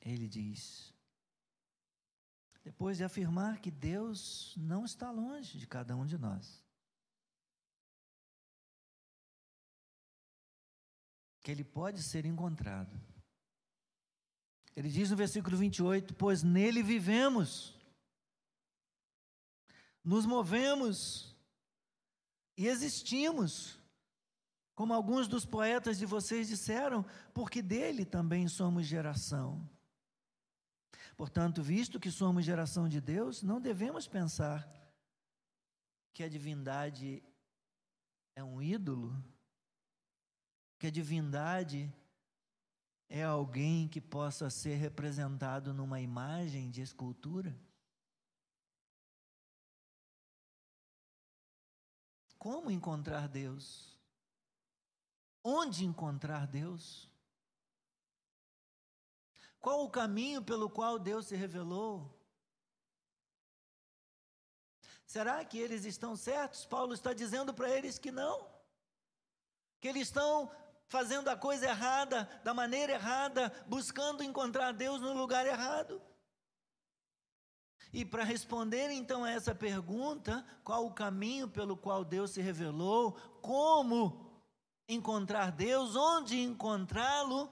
ele 0.00 0.28
diz, 0.28 0.92
depois 2.64 2.96
de 2.96 3.04
afirmar 3.04 3.60
que 3.60 3.70
Deus 3.70 4.54
não 4.56 4.84
está 4.84 5.10
longe 5.10 5.58
de 5.58 5.66
cada 5.66 5.94
um 5.94 6.06
de 6.06 6.18
nós, 6.18 6.64
que 11.42 11.50
ele 11.50 11.64
pode 11.64 12.02
ser 12.02 12.24
encontrado. 12.26 13.00
Ele 14.76 14.88
diz 14.88 15.10
no 15.10 15.16
versículo 15.16 15.56
28: 15.56 16.14
Pois 16.14 16.42
nele 16.42 16.82
vivemos, 16.82 17.78
nos 20.04 20.26
movemos 20.26 21.36
e 22.56 22.66
existimos, 22.66 23.78
como 24.74 24.94
alguns 24.94 25.28
dos 25.28 25.44
poetas 25.44 25.98
de 25.98 26.06
vocês 26.06 26.48
disseram, 26.48 27.04
porque 27.34 27.62
dele 27.62 28.04
também 28.04 28.48
somos 28.48 28.86
geração. 28.86 29.68
Portanto, 31.16 31.62
visto 31.62 32.00
que 32.00 32.10
somos 32.10 32.44
geração 32.44 32.88
de 32.88 33.00
Deus, 33.00 33.42
não 33.42 33.60
devemos 33.60 34.06
pensar 34.06 34.66
que 36.14 36.22
a 36.22 36.28
divindade 36.28 37.22
é 38.34 38.42
um 38.42 38.62
ídolo, 38.62 39.14
que 40.80 40.86
a 40.86 40.90
divindade 40.90 41.94
é 43.06 43.22
alguém 43.22 43.86
que 43.86 44.00
possa 44.00 44.48
ser 44.48 44.76
representado 44.76 45.74
numa 45.74 46.00
imagem 46.00 46.70
de 46.70 46.80
escultura. 46.80 47.54
Como 52.38 52.70
encontrar 52.70 53.28
Deus? 53.28 53.94
Onde 55.44 55.84
encontrar 55.84 56.46
Deus? 56.46 57.10
Qual 59.60 59.84
o 59.84 59.90
caminho 59.90 60.42
pelo 60.42 60.70
qual 60.70 60.98
Deus 60.98 61.26
se 61.26 61.36
revelou? 61.36 62.18
Será 65.04 65.44
que 65.44 65.58
eles 65.58 65.84
estão 65.84 66.16
certos? 66.16 66.64
Paulo 66.64 66.94
está 66.94 67.12
dizendo 67.12 67.52
para 67.52 67.68
eles 67.68 67.98
que 67.98 68.10
não, 68.10 68.48
que 69.78 69.88
eles 69.88 70.08
estão 70.08 70.50
fazendo 70.90 71.28
a 71.28 71.36
coisa 71.36 71.66
errada, 71.66 72.28
da 72.42 72.52
maneira 72.52 72.94
errada, 72.94 73.50
buscando 73.68 74.24
encontrar 74.24 74.72
Deus 74.72 75.00
no 75.00 75.12
lugar 75.14 75.46
errado. 75.46 76.02
E 77.92 78.04
para 78.04 78.24
responder 78.24 78.90
então 78.90 79.22
a 79.22 79.30
essa 79.30 79.54
pergunta, 79.54 80.44
qual 80.64 80.84
o 80.84 80.92
caminho 80.92 81.48
pelo 81.48 81.76
qual 81.76 82.04
Deus 82.04 82.32
se 82.32 82.42
revelou, 82.42 83.12
como 83.40 84.44
encontrar 84.88 85.52
Deus, 85.52 85.94
onde 85.94 86.40
encontrá-lo, 86.40 87.48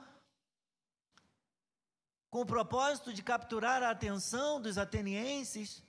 com 2.29 2.41
o 2.41 2.47
propósito 2.47 3.13
de 3.13 3.23
capturar 3.23 3.85
a 3.85 3.91
atenção 3.91 4.61
dos 4.61 4.79
atenienses. 4.79 5.81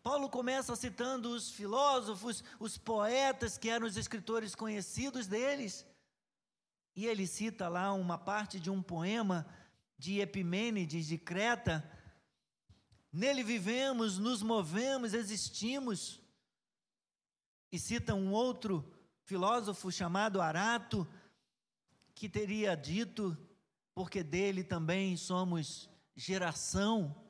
Paulo 0.00 0.30
começa 0.30 0.76
citando 0.76 1.30
os 1.30 1.50
filósofos, 1.50 2.42
os 2.60 2.78
poetas, 2.78 3.58
que 3.58 3.68
eram 3.68 3.86
os 3.86 3.96
escritores 3.96 4.54
conhecidos 4.54 5.26
deles. 5.26 5.84
E 6.94 7.06
ele 7.06 7.26
cita 7.26 7.68
lá 7.68 7.92
uma 7.92 8.18
parte 8.18 8.60
de 8.60 8.70
um 8.70 8.82
poema 8.82 9.46
de 9.98 10.20
Epimênides 10.20 11.06
de 11.06 11.16
Creta. 11.16 11.88
Nele 13.12 13.42
vivemos, 13.42 14.18
nos 14.18 14.42
movemos, 14.42 15.14
existimos. 15.14 16.20
E 17.70 17.78
cita 17.78 18.14
um 18.14 18.32
outro 18.32 18.92
filósofo 19.24 19.90
chamado 19.90 20.40
Arato, 20.40 21.08
que 22.14 22.28
teria 22.28 22.76
dito, 22.76 23.36
porque 23.94 24.22
dele 24.22 24.62
também 24.62 25.16
somos 25.16 25.88
geração. 26.14 27.21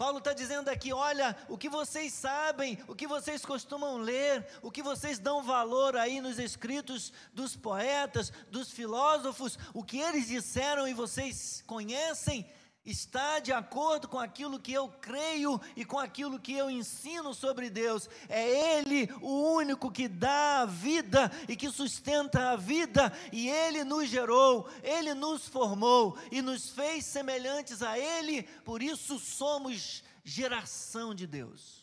Paulo 0.00 0.16
está 0.16 0.32
dizendo 0.32 0.70
aqui: 0.70 0.94
olha, 0.94 1.36
o 1.46 1.58
que 1.58 1.68
vocês 1.68 2.14
sabem, 2.14 2.78
o 2.88 2.94
que 2.94 3.06
vocês 3.06 3.44
costumam 3.44 3.98
ler, 3.98 4.46
o 4.62 4.70
que 4.70 4.82
vocês 4.82 5.18
dão 5.18 5.42
valor 5.42 5.94
aí 5.94 6.22
nos 6.22 6.38
escritos 6.38 7.12
dos 7.34 7.54
poetas, 7.54 8.32
dos 8.50 8.70
filósofos, 8.70 9.58
o 9.74 9.84
que 9.84 10.00
eles 10.00 10.26
disseram 10.26 10.88
e 10.88 10.94
vocês 10.94 11.62
conhecem, 11.66 12.50
está 12.84 13.38
de 13.38 13.52
acordo 13.52 14.08
com 14.08 14.18
aquilo 14.18 14.58
que 14.58 14.72
eu 14.72 14.88
creio 14.88 15.60
e 15.76 15.84
com 15.84 15.98
aquilo 15.98 16.38
que 16.38 16.54
eu 16.54 16.70
ensino 16.70 17.34
sobre 17.34 17.68
Deus. 17.68 18.08
É 18.28 18.78
Ele 18.78 19.12
o 19.20 19.54
único 19.54 19.90
que 19.90 20.08
dá 20.08 20.62
a 20.62 20.66
vida 20.66 21.30
e 21.48 21.56
que 21.56 21.70
sustenta 21.70 22.50
a 22.50 22.56
vida, 22.56 23.12
e 23.32 23.48
Ele 23.48 23.84
nos 23.84 24.08
gerou, 24.08 24.68
Ele 24.82 25.14
nos 25.14 25.46
formou 25.46 26.16
e 26.30 26.40
nos 26.40 26.70
fez 26.70 27.04
semelhantes 27.04 27.82
a 27.82 27.98
Ele, 27.98 28.42
por 28.64 28.82
isso 28.82 29.18
somos 29.18 30.02
geração 30.24 31.14
de 31.14 31.26
Deus. 31.26 31.80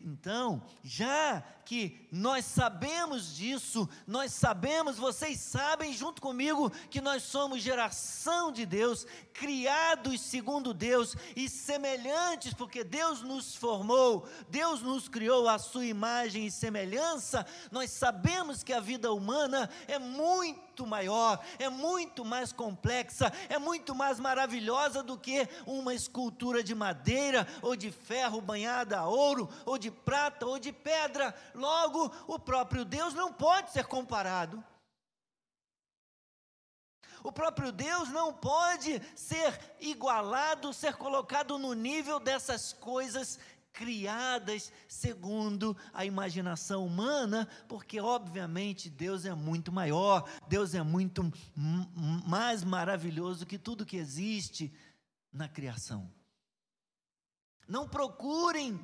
Então, 0.00 0.62
já 0.82 1.42
que 1.64 2.06
nós 2.10 2.44
sabemos 2.44 3.34
disso, 3.34 3.88
nós 4.06 4.32
sabemos, 4.32 4.96
vocês 4.96 5.40
sabem 5.40 5.92
junto 5.92 6.20
comigo, 6.20 6.70
que 6.90 7.00
nós 7.00 7.22
somos 7.22 7.62
geração 7.62 8.52
de 8.52 8.64
Deus, 8.66 9.06
criados 9.32 10.20
segundo 10.20 10.72
Deus 10.72 11.16
e 11.34 11.48
semelhantes, 11.48 12.54
porque 12.54 12.84
Deus 12.84 13.22
nos 13.22 13.54
formou, 13.54 14.28
Deus 14.48 14.80
nos 14.80 15.08
criou 15.08 15.48
à 15.48 15.58
sua 15.58 15.84
imagem 15.86 16.46
e 16.46 16.50
semelhança. 16.50 17.46
Nós 17.70 17.90
sabemos 17.90 18.62
que 18.62 18.72
a 18.72 18.80
vida 18.80 19.12
humana 19.12 19.68
é 19.88 19.98
muito 19.98 20.86
maior, 20.86 21.44
é 21.58 21.68
muito 21.68 22.24
mais 22.24 22.52
complexa, 22.52 23.32
é 23.48 23.58
muito 23.58 23.94
mais 23.94 24.20
maravilhosa 24.20 25.02
do 25.02 25.16
que 25.18 25.48
uma 25.66 25.94
escultura 25.94 26.62
de 26.62 26.74
madeira 26.74 27.46
ou 27.62 27.76
de 27.76 27.90
ferro 27.90 28.40
banhada 28.40 28.98
a 28.98 29.06
ouro 29.06 29.48
ou 29.64 29.78
de 29.78 29.90
prata 29.90 30.46
ou 30.46 30.58
de 30.58 30.72
pedra. 30.72 31.34
Logo, 31.54 32.12
o 32.26 32.38
próprio 32.38 32.84
Deus 32.84 33.14
não 33.14 33.32
pode 33.32 33.70
ser 33.70 33.86
comparado. 33.86 34.62
O 37.22 37.32
próprio 37.32 37.72
Deus 37.72 38.10
não 38.10 38.34
pode 38.34 39.00
ser 39.16 39.58
igualado, 39.80 40.74
ser 40.74 40.96
colocado 40.96 41.58
no 41.58 41.72
nível 41.72 42.20
dessas 42.20 42.74
coisas 42.74 43.38
criadas 43.72 44.72
segundo 44.86 45.76
a 45.92 46.04
imaginação 46.04 46.86
humana, 46.86 47.48
porque 47.68 48.00
obviamente 48.00 48.90
Deus 48.90 49.24
é 49.24 49.34
muito 49.34 49.72
maior, 49.72 50.28
Deus 50.48 50.74
é 50.74 50.82
muito 50.82 51.32
mais 52.26 52.62
maravilhoso 52.62 53.46
que 53.46 53.58
tudo 53.58 53.86
que 53.86 53.96
existe 53.96 54.72
na 55.32 55.48
criação. 55.48 56.12
Não 57.66 57.88
procurem 57.88 58.78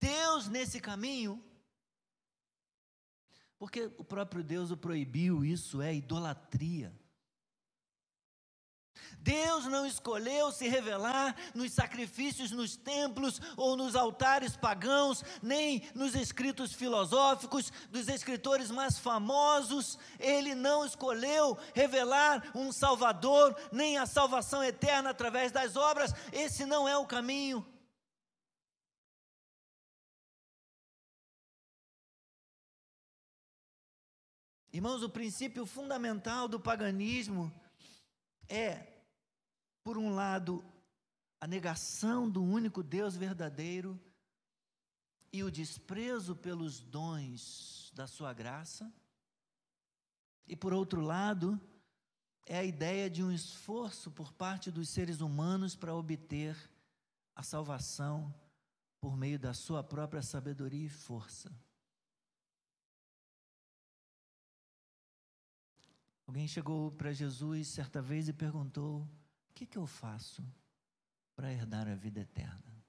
Deus 0.00 0.48
nesse 0.48 0.80
caminho, 0.80 1.42
porque 3.64 3.90
o 3.96 4.04
próprio 4.04 4.44
Deus 4.44 4.70
o 4.70 4.76
proibiu, 4.76 5.42
isso 5.42 5.80
é 5.80 5.94
idolatria. 5.94 6.92
Deus 9.18 9.64
não 9.64 9.86
escolheu 9.86 10.52
se 10.52 10.68
revelar 10.68 11.34
nos 11.54 11.72
sacrifícios 11.72 12.50
nos 12.50 12.76
templos 12.76 13.40
ou 13.56 13.74
nos 13.74 13.96
altares 13.96 14.54
pagãos, 14.54 15.24
nem 15.42 15.82
nos 15.94 16.14
escritos 16.14 16.74
filosóficos 16.74 17.72
dos 17.88 18.06
escritores 18.06 18.70
mais 18.70 18.98
famosos. 18.98 19.98
Ele 20.20 20.54
não 20.54 20.84
escolheu 20.84 21.56
revelar 21.74 22.44
um 22.54 22.70
Salvador, 22.70 23.56
nem 23.72 23.96
a 23.96 24.04
salvação 24.04 24.62
eterna 24.62 25.08
através 25.08 25.50
das 25.50 25.74
obras. 25.74 26.12
Esse 26.34 26.66
não 26.66 26.86
é 26.86 26.98
o 26.98 27.06
caminho. 27.06 27.66
Irmãos, 34.74 35.04
o 35.04 35.08
princípio 35.08 35.64
fundamental 35.64 36.48
do 36.48 36.58
paganismo 36.58 37.48
é, 38.48 38.84
por 39.84 39.96
um 39.96 40.12
lado, 40.12 40.64
a 41.40 41.46
negação 41.46 42.28
do 42.28 42.42
único 42.42 42.82
Deus 42.82 43.14
verdadeiro 43.14 43.96
e 45.32 45.44
o 45.44 45.50
desprezo 45.50 46.34
pelos 46.34 46.80
dons 46.80 47.92
da 47.94 48.08
sua 48.08 48.32
graça, 48.32 48.92
e 50.44 50.56
por 50.56 50.72
outro 50.72 51.00
lado, 51.00 51.60
é 52.44 52.58
a 52.58 52.64
ideia 52.64 53.08
de 53.08 53.22
um 53.22 53.30
esforço 53.30 54.10
por 54.10 54.32
parte 54.32 54.72
dos 54.72 54.88
seres 54.88 55.20
humanos 55.20 55.76
para 55.76 55.94
obter 55.94 56.56
a 57.32 57.44
salvação 57.44 58.34
por 59.00 59.16
meio 59.16 59.38
da 59.38 59.54
sua 59.54 59.84
própria 59.84 60.20
sabedoria 60.20 60.86
e 60.86 60.88
força. 60.88 61.48
Alguém 66.26 66.48
chegou 66.48 66.90
para 66.92 67.12
Jesus 67.12 67.68
certa 67.68 68.00
vez 68.00 68.28
e 68.28 68.32
perguntou: 68.32 69.02
O 69.02 69.54
que, 69.54 69.66
que 69.66 69.78
eu 69.78 69.86
faço 69.86 70.42
para 71.36 71.52
herdar 71.52 71.86
a 71.88 71.94
vida 71.94 72.20
eterna? 72.20 72.84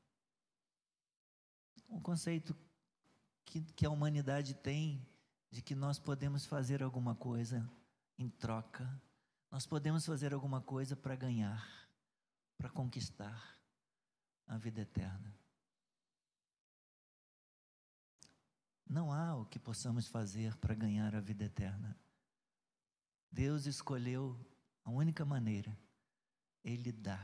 Um 1.90 2.00
conceito 2.00 2.56
que, 3.46 3.62
que 3.62 3.86
a 3.86 3.90
humanidade 3.90 4.54
tem 4.54 5.06
de 5.52 5.62
que 5.62 5.76
nós 5.76 6.00
podemos 6.00 6.46
fazer 6.46 6.82
alguma 6.82 7.16
coisa 7.16 7.70
em 8.18 8.30
troca, 8.30 9.02
nós 9.52 9.66
podemos 9.66 10.06
fazer 10.06 10.34
alguma 10.34 10.62
coisa 10.62 10.96
para 10.96 11.16
ganhar, 11.16 11.66
para 12.58 12.70
conquistar 12.70 13.58
a 14.48 14.58
vida 14.58 14.82
eterna. 14.82 15.34
Não 18.88 19.12
há 19.12 19.36
o 19.36 19.46
que 19.46 19.60
possamos 19.60 20.08
fazer 20.08 20.56
para 20.58 20.76
ganhar 20.76 21.16
a 21.16 21.20
vida 21.20 21.46
eterna. 21.46 21.98
Deus 23.36 23.66
escolheu 23.66 24.34
a 24.86 24.90
única 24.90 25.26
maneira, 25.26 25.78
Ele 26.64 26.90
dá. 26.90 27.20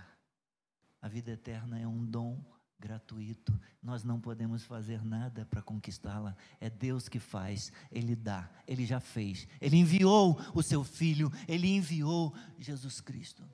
A 1.02 1.08
vida 1.08 1.32
eterna 1.32 1.80
é 1.80 1.88
um 1.88 2.06
dom 2.06 2.44
gratuito. 2.78 3.58
Nós 3.82 4.04
não 4.04 4.20
podemos 4.20 4.66
fazer 4.66 5.06
nada 5.06 5.46
para 5.46 5.62
conquistá-la. 5.62 6.36
É 6.60 6.70
Deus 6.70 7.08
que 7.08 7.18
faz, 7.18 7.72
Ele 7.90 8.14
dá, 8.14 8.52
Ele 8.68 8.86
já 8.86 9.00
fez. 9.00 9.48
Ele 9.62 9.78
enviou 9.78 10.38
o 10.54 10.62
seu 10.62 10.84
Filho, 10.84 11.32
Ele 11.48 11.70
enviou 11.70 12.36
Jesus 12.60 13.00
Cristo. 13.00 13.50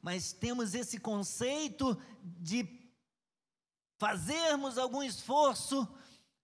Mas 0.00 0.32
temos 0.32 0.72
esse 0.72 1.00
conceito 1.00 2.00
de 2.22 2.64
fazermos 3.98 4.78
algum 4.78 5.02
esforço 5.02 5.92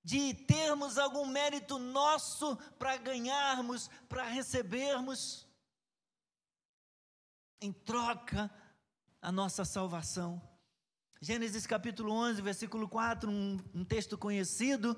de 0.05 0.35
termos 0.35 0.99
algum 0.99 1.25
mérito 1.25 1.79
nosso 1.79 2.57
para 2.79 2.97
ganharmos, 2.99 3.89
para 4.07 4.25
recebermos, 4.25 5.49
em 7.61 7.73
troca, 7.73 8.51
a 9.23 9.33
nossa 9.33 9.65
salvação. 9.65 10.43
Gênesis 11.19 11.67
capítulo 11.67 12.13
11, 12.13 12.43
versículo 12.43 12.87
4, 12.87 13.31
um, 13.31 13.59
um 13.75 13.83
texto 13.83 14.19
conhecido, 14.19 14.95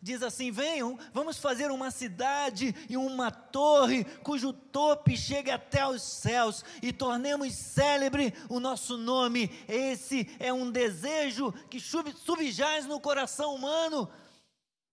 diz 0.00 0.22
assim: 0.22 0.50
Venham, 0.50 0.98
vamos 1.12 1.36
fazer 1.36 1.70
uma 1.70 1.90
cidade 1.90 2.74
e 2.88 2.96
uma 2.96 3.30
torre 3.30 4.04
cujo 4.22 4.54
tope 4.54 5.14
chegue 5.18 5.50
até 5.50 5.86
os 5.86 6.00
céus 6.00 6.64
e 6.80 6.94
tornemos 6.94 7.52
célebre 7.52 8.32
o 8.48 8.58
nosso 8.58 8.96
nome. 8.96 9.50
Esse 9.68 10.34
é 10.38 10.50
um 10.50 10.70
desejo 10.70 11.52
que 11.68 11.78
subjaz 11.78 12.86
no 12.86 12.98
coração 12.98 13.54
humano 13.54 14.10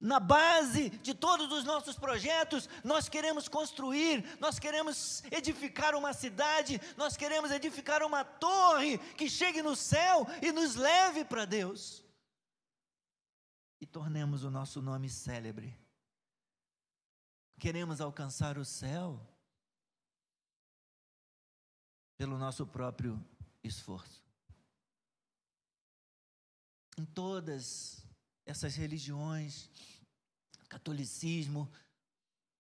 na 0.04 0.20
base 0.20 0.90
de 0.90 1.14
todos 1.14 1.50
os 1.50 1.64
nossos 1.64 1.98
projetos, 1.98 2.68
nós 2.84 3.08
queremos 3.08 3.48
construir, 3.48 4.38
nós 4.38 4.60
queremos 4.60 5.24
edificar 5.32 5.96
uma 5.96 6.12
cidade, 6.12 6.80
nós 6.98 7.16
queremos 7.16 7.50
edificar 7.52 8.04
uma 8.04 8.26
torre 8.26 8.98
que 9.16 9.30
chegue 9.30 9.62
no 9.62 9.78
céu 9.78 10.28
e 10.42 10.52
nos 10.52 10.76
leve 10.76 11.24
para 11.24 11.46
Deus. 11.46 12.04
E 13.80 13.86
tornemos 13.86 14.44
o 14.44 14.52
nosso 14.52 14.82
nome 14.82 15.10
célebre. 15.10 15.74
Queremos 17.58 18.02
alcançar 18.02 18.58
o 18.58 18.66
céu, 18.66 19.26
pelo 22.18 22.38
nosso 22.38 22.68
próprio 22.68 23.26
esforço. 23.64 24.22
Em 26.98 27.06
todas 27.06 28.03
essas 28.46 28.76
religiões, 28.76 29.70
catolicismo, 30.68 31.72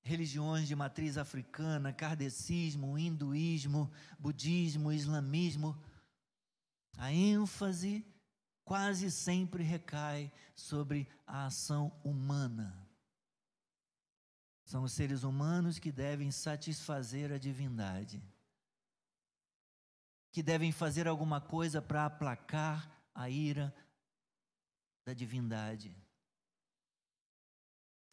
religiões 0.02 0.68
de 0.68 0.76
matriz 0.76 1.18
africana, 1.18 1.94
kardecismo, 1.94 2.98
hinduísmo, 2.98 3.92
budismo, 4.20 4.92
islamismo, 4.92 5.82
a 6.98 7.12
ênfase 7.12 8.06
quase 8.64 9.12
sempre 9.12 9.64
recai 9.64 10.32
sobre 10.56 11.08
a 11.26 11.46
ação 11.46 11.92
humana. 12.04 12.88
São 14.66 14.84
os 14.84 14.94
seres 14.94 15.24
humanos 15.24 15.80
que 15.80 15.92
devem 15.92 16.32
satisfazer 16.32 17.32
a 17.32 17.38
divindade, 17.38 18.24
que 20.32 20.42
devem 20.42 20.72
fazer 20.72 21.08
alguma 21.08 21.42
coisa 21.42 21.82
para 21.82 22.06
aplacar 22.06 22.90
a 23.14 23.30
ira 23.30 23.74
da 25.06 25.14
divindade 25.14 25.96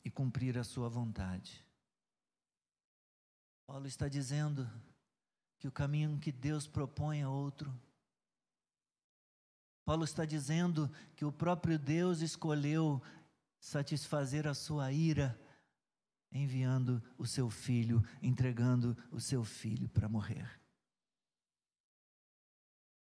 e 0.05 0.11
cumprir 0.11 0.59
a 0.59 0.65
sua 0.65 0.89
vontade. 0.89 1.65
Paulo 3.67 3.87
está 3.87 4.09
dizendo 4.09 4.69
que 5.59 5.69
o 5.69 5.73
caminho 5.73 6.19
que 6.19 6.33
Deus 6.33 6.67
propõe 6.67 7.21
é 7.21 7.29
outro. 7.29 7.73
Paulo 9.85 10.05
está 10.05 10.25
dizendo 10.25 10.91
que 11.15 11.25
o 11.25 11.33
próprio 11.33 11.79
Deus 11.79 12.21
escolheu 12.21 13.01
satisfazer 13.61 14.49
a 14.49 14.55
sua 14.55 14.91
ira, 14.91 15.39
enviando 16.33 17.03
o 17.19 17.27
seu 17.27 17.51
filho, 17.51 18.03
entregando 18.23 18.97
o 19.11 19.21
seu 19.21 19.45
filho 19.45 19.89
para 19.89 20.09
morrer. 20.09 20.61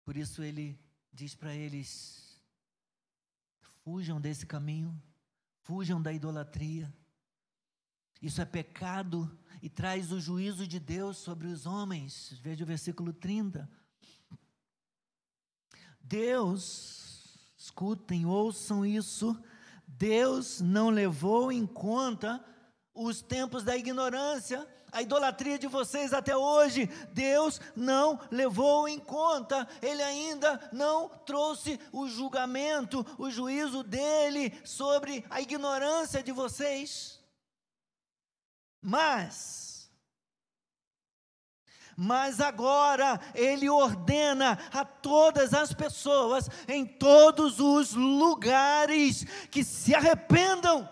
Por 0.04 0.18
isso 0.18 0.44
ele 0.44 0.78
diz 1.14 1.36
para 1.36 1.54
eles: 1.56 2.31
fujam 3.92 4.22
desse 4.22 4.46
caminho, 4.46 4.98
fujam 5.64 6.02
da 6.02 6.14
idolatria. 6.14 6.90
Isso 8.22 8.42
é 8.42 8.46
pecado 8.46 9.30
e 9.62 9.70
traz 9.70 10.14
o 10.14 10.20
juízo 10.20 10.66
de 10.66 10.80
Deus 10.80 11.18
sobre 11.18 11.48
os 11.48 11.66
homens. 11.66 12.40
Veja 12.42 12.64
o 12.64 12.68
versículo 12.68 13.12
30. 13.12 13.70
Deus, 16.00 17.38
escutem, 17.58 18.26
ouçam 18.26 18.86
isso. 18.86 19.38
Deus 19.86 20.62
não 20.62 20.90
levou 20.90 21.52
em 21.52 21.68
conta 21.68 22.42
os 22.94 23.22
tempos 23.22 23.62
da 23.62 23.76
ignorância, 23.76 24.66
a 24.92 25.02
idolatria 25.02 25.58
de 25.58 25.68
vocês 25.68 26.14
até 26.14 26.36
hoje. 26.36 26.88
Deus 27.14 27.60
não 27.76 28.20
levou 28.30 28.88
em 28.88 29.00
conta, 29.00 29.68
Ele 29.82 30.04
ainda 30.04 30.70
não 30.72 31.10
trouxe 31.10 31.80
o 31.92 32.08
julgamento, 32.08 33.06
o 33.18 33.30
juízo 33.30 33.84
dele 33.84 34.54
sobre 34.64 35.24
a 35.30 35.42
ignorância 35.42 36.22
de 36.22 36.32
vocês. 36.32 37.20
Mas, 38.82 39.72
mas 41.96 42.42
agora 42.42 43.22
ele 43.36 43.70
ordena 43.70 44.58
a 44.74 44.84
todas 44.84 45.54
as 45.54 45.72
pessoas 45.72 46.50
em 46.68 46.84
todos 46.84 47.60
os 47.60 47.94
lugares 47.94 49.24
que 49.52 49.64
se 49.64 49.94
arrependam. 49.94 50.90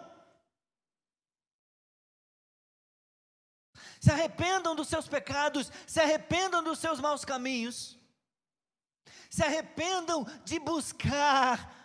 Se 4.00 4.12
arrependam 4.12 4.76
dos 4.76 4.88
seus 4.88 5.08
pecados, 5.08 5.72
se 5.86 6.00
arrependam 6.00 6.64
dos 6.64 6.80
seus 6.80 7.00
maus 7.00 7.26
caminhos, 7.26 8.00
se 9.30 9.44
arrependam 9.44 10.26
de 10.46 10.58
buscar 10.60 11.76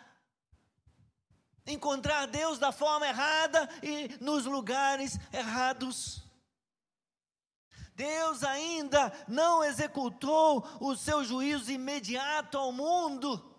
encontrar 1.66 2.26
Deus 2.26 2.58
da 2.58 2.70
forma 2.72 3.06
errada 3.06 3.68
e 3.82 4.16
nos 4.20 4.44
lugares 4.44 5.18
errados. 5.32 6.22
Deus 7.94 8.42
ainda 8.42 9.12
não 9.28 9.62
executou 9.62 10.66
o 10.80 10.96
seu 10.96 11.24
juízo 11.24 11.70
imediato 11.70 12.58
ao 12.58 12.72
mundo. 12.72 13.53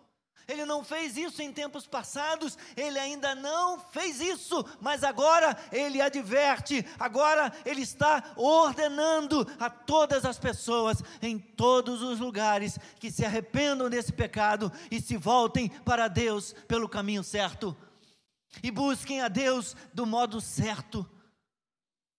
Ele 0.48 0.66
não 0.66 0.84
fez 0.84 1.18
isso 1.18 1.42
em 1.42 1.52
tempos 1.52 1.88
passados, 1.88 2.58
ele 2.78 3.00
ainda 3.00 3.34
não 3.34 3.80
fez 3.80 4.20
isso, 4.22 4.64
mas 4.80 5.04
agora 5.04 5.58
ele 5.72 6.02
adverte, 6.02 6.86
agora 7.00 7.52
ele 7.66 7.82
está 7.82 8.24
ordenando 8.36 9.48
a 9.60 9.70
todas 9.70 10.24
as 10.24 10.38
pessoas 10.38 11.02
em 11.22 11.40
todos 11.40 12.02
os 12.02 12.20
lugares 12.20 12.78
que 13.00 13.12
se 13.12 13.26
arrependam 13.26 13.90
desse 13.90 14.14
pecado 14.14 14.72
e 14.92 15.02
se 15.02 15.18
voltem 15.18 15.70
para 15.84 16.08
Deus 16.08 16.54
pelo 16.68 16.88
caminho 16.88 17.24
certo 17.24 17.76
e 18.64 18.72
busquem 18.72 19.22
a 19.22 19.28
Deus 19.28 19.76
do 19.94 20.06
modo 20.06 20.40
certo. 20.40 21.08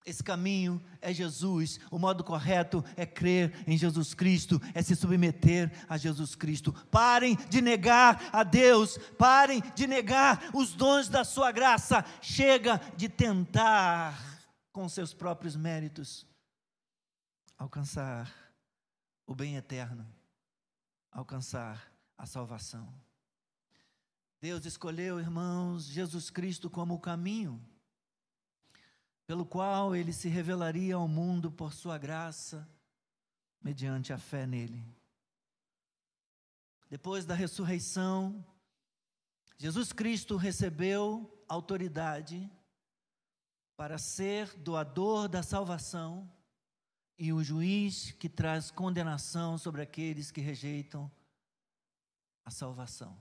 Esse 0.06 0.22
caminho 0.22 0.80
é 1.00 1.12
Jesus, 1.12 1.80
o 1.90 1.98
modo 1.98 2.22
correto 2.22 2.84
é 2.96 3.04
crer 3.04 3.52
em 3.66 3.76
Jesus 3.76 4.14
Cristo, 4.14 4.62
é 4.72 4.80
se 4.80 4.94
submeter 4.94 5.72
a 5.88 5.96
Jesus 5.96 6.36
Cristo. 6.36 6.72
Parem 6.92 7.34
de 7.50 7.60
negar 7.60 8.30
a 8.32 8.44
Deus, 8.44 8.96
parem 9.18 9.60
de 9.74 9.88
negar 9.88 10.50
os 10.54 10.72
dons 10.74 11.08
da 11.08 11.24
sua 11.24 11.50
graça. 11.50 12.04
Chega 12.22 12.80
de 12.96 13.08
tentar, 13.08 14.16
com 14.72 14.88
seus 14.88 15.12
próprios 15.12 15.56
méritos, 15.56 16.24
alcançar 17.58 18.32
o 19.26 19.34
bem 19.34 19.56
eterno, 19.56 20.06
alcançar 21.10 21.92
a 22.16 22.26
salvação. 22.26 22.94
Deus 24.40 24.64
escolheu, 24.66 25.18
irmãos, 25.18 25.84
Jesus 25.84 26.30
Cristo 26.30 26.70
como 26.70 26.94
o 26.94 27.00
caminho 27.00 27.60
pelo 29.26 29.44
qual 29.44 29.94
ele 29.94 30.12
se 30.12 30.28
revelaria 30.28 30.94
ao 30.94 31.08
mundo 31.08 31.50
por 31.50 31.72
sua 31.72 31.98
graça, 31.98 32.68
mediante 33.60 34.12
a 34.12 34.18
fé 34.18 34.46
nele. 34.46 34.84
Depois 36.88 37.26
da 37.26 37.34
ressurreição, 37.34 38.44
Jesus 39.58 39.92
Cristo 39.92 40.36
recebeu 40.36 41.44
autoridade 41.48 42.48
para 43.76 43.98
ser 43.98 44.54
doador 44.58 45.28
da 45.28 45.42
salvação 45.42 46.30
e 47.18 47.32
o 47.32 47.42
juiz 47.42 48.12
que 48.12 48.28
traz 48.28 48.70
condenação 48.70 49.58
sobre 49.58 49.82
aqueles 49.82 50.30
que 50.30 50.40
rejeitam 50.40 51.10
a 52.44 52.50
salvação 52.50 53.18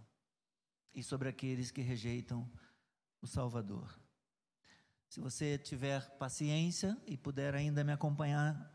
e 0.94 1.02
sobre 1.02 1.28
aqueles 1.28 1.72
que 1.72 1.82
rejeitam 1.82 2.50
o 3.22 3.28
Salvador. 3.28 4.05
Se 5.10 5.20
você 5.20 5.58
tiver 5.58 6.18
paciência 6.18 6.98
e 7.06 7.16
puder 7.16 7.56
ainda 7.56 7.84
me 7.84 7.92
acompanhar 7.92 8.72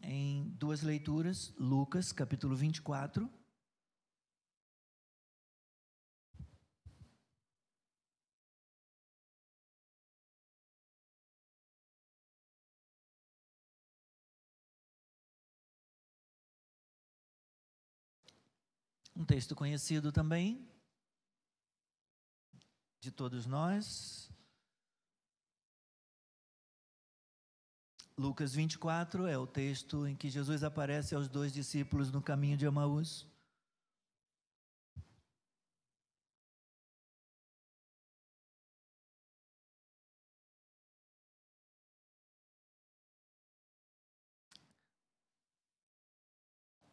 em 0.00 0.50
duas 0.50 0.82
leituras, 0.82 1.52
Lucas, 1.58 2.12
capítulo 2.12 2.54
24. 2.56 3.28
Um 19.16 19.24
texto 19.24 19.56
conhecido 19.56 20.12
também, 20.12 20.70
de 23.00 23.10
todos 23.10 23.46
nós. 23.46 24.30
Lucas 28.18 28.52
24 28.52 29.28
é 29.28 29.38
o 29.38 29.46
texto 29.46 30.04
em 30.04 30.16
que 30.16 30.28
Jesus 30.28 30.64
aparece 30.64 31.14
aos 31.14 31.28
dois 31.28 31.52
discípulos 31.52 32.10
no 32.10 32.20
caminho 32.20 32.56
de 32.56 32.66
Emaús. 32.66 33.24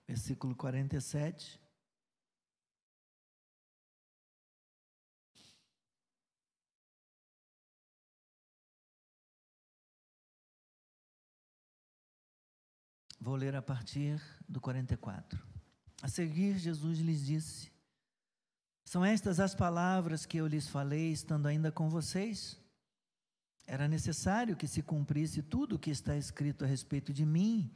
Versículo 0.07 0.55
47. 0.55 1.64
Vou 13.25 13.35
ler 13.35 13.55
a 13.55 13.61
partir 13.61 14.21
do 14.47 14.61
44. 14.61 15.43
A 15.99 16.07
seguir, 16.07 16.59
Jesus 16.59 16.99
lhes 16.99 17.25
disse: 17.25 17.71
São 18.83 19.03
estas 19.03 19.39
as 19.39 19.55
palavras 19.55 20.27
que 20.27 20.37
eu 20.37 20.45
lhes 20.45 20.67
falei, 20.67 21.11
estando 21.11 21.47
ainda 21.47 21.71
com 21.71 21.89
vocês? 21.89 22.55
Era 23.65 23.87
necessário 23.87 24.55
que 24.55 24.67
se 24.67 24.83
cumprisse 24.83 25.41
tudo 25.41 25.75
o 25.75 25.79
que 25.79 25.89
está 25.89 26.15
escrito 26.15 26.63
a 26.63 26.67
respeito 26.67 27.11
de 27.11 27.25
mim 27.25 27.73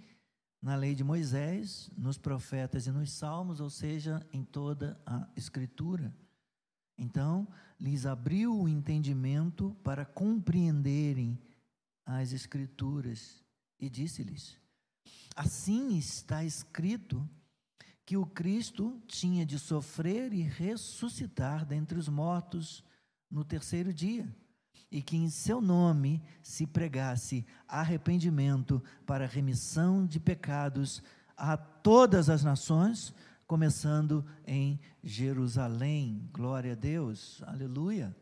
na 0.61 0.75
lei 0.75 0.93
de 0.93 1.03
Moisés, 1.03 1.89
nos 1.97 2.19
profetas 2.19 2.85
e 2.85 2.91
nos 2.91 3.11
salmos, 3.11 3.59
ou 3.59 3.71
seja, 3.71 4.23
em 4.31 4.43
toda 4.43 5.01
a 5.03 5.27
Escritura. 5.35 6.15
Então, 6.95 7.47
lhes 7.79 8.05
abriu 8.05 8.55
o 8.55 8.69
entendimento 8.69 9.75
para 9.83 10.05
compreenderem 10.05 11.41
as 12.05 12.33
Escrituras 12.33 13.43
e 13.79 13.89
disse-lhes: 13.89 14.59
Assim 15.35 15.97
está 15.97 16.43
escrito 16.43 17.27
que 18.05 18.17
o 18.17 18.25
Cristo 18.25 19.01
tinha 19.07 19.45
de 19.45 19.59
sofrer 19.59 20.33
e 20.33 20.41
ressuscitar 20.41 21.65
dentre 21.65 21.97
os 21.97 22.09
mortos 22.09 22.83
no 23.29 23.43
terceiro 23.43 23.93
dia, 23.93 24.27
e 24.91 25.01
que 25.01 25.15
em 25.15 25.29
seu 25.29 25.61
nome 25.61 26.21
se 26.41 26.65
pregasse 26.65 27.45
arrependimento 27.67 28.83
para 29.05 29.27
remissão 29.27 30.05
de 30.05 30.19
pecados 30.19 31.03
a 31.37 31.55
todas 31.55 32.29
as 32.29 32.43
nações, 32.43 33.13
começando 33.45 34.25
em 34.45 34.79
Jerusalém. 35.03 36.27
Glória 36.33 36.73
a 36.73 36.75
Deus, 36.75 37.41
aleluia. 37.45 38.15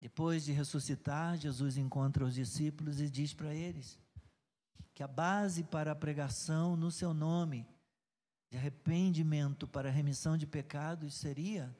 Depois 0.00 0.44
de 0.44 0.52
ressuscitar, 0.52 1.36
Jesus 1.36 1.76
encontra 1.76 2.24
os 2.24 2.34
discípulos 2.34 3.00
e 3.00 3.10
diz 3.10 3.34
para 3.34 3.54
eles 3.54 3.98
que 4.94 5.02
a 5.02 5.08
base 5.08 5.62
para 5.64 5.92
a 5.92 5.94
pregação 5.94 6.76
no 6.76 6.90
seu 6.90 7.12
nome, 7.12 7.66
de 8.50 8.56
arrependimento 8.56 9.66
para 9.68 9.90
remissão 9.90 10.36
de 10.36 10.46
pecados, 10.46 11.14
seria 11.14 11.74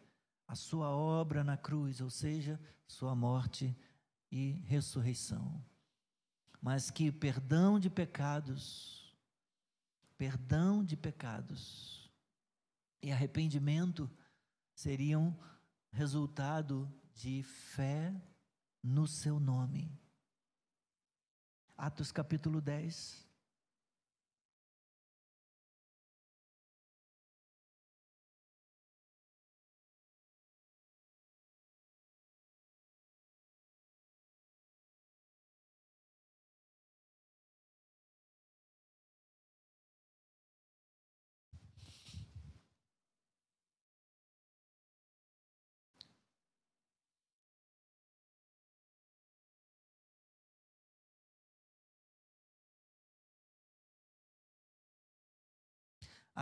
a 0.47 0.55
sua 0.55 0.91
obra 0.91 1.43
na 1.43 1.57
cruz, 1.57 2.01
ou 2.01 2.11
seja, 2.11 2.61
sua 2.87 3.15
morte 3.15 3.77
e 4.31 4.53
ressurreição. 4.67 5.65
Mas 6.61 6.91
que 6.91 7.11
perdão 7.11 7.81
de 7.81 7.89
pecados, 7.89 9.17
perdão 10.17 10.85
de 10.85 10.97
pecados 10.97 12.11
e 13.03 13.11
arrependimento 13.11 14.11
seriam 14.75 15.37
resultado 15.91 16.93
de 17.23 17.43
fé 17.43 18.15
no 18.83 19.07
seu 19.07 19.39
nome. 19.39 19.93
Atos 21.77 22.11
capítulo 22.11 22.63
10. 22.63 23.30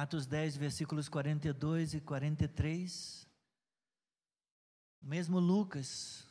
Atos 0.00 0.28
10, 0.28 0.56
versículos 0.56 1.08
42 1.08 1.94
e 1.94 2.00
43. 2.00 3.26
O 5.02 5.06
mesmo 5.06 5.40
Lucas, 5.40 6.24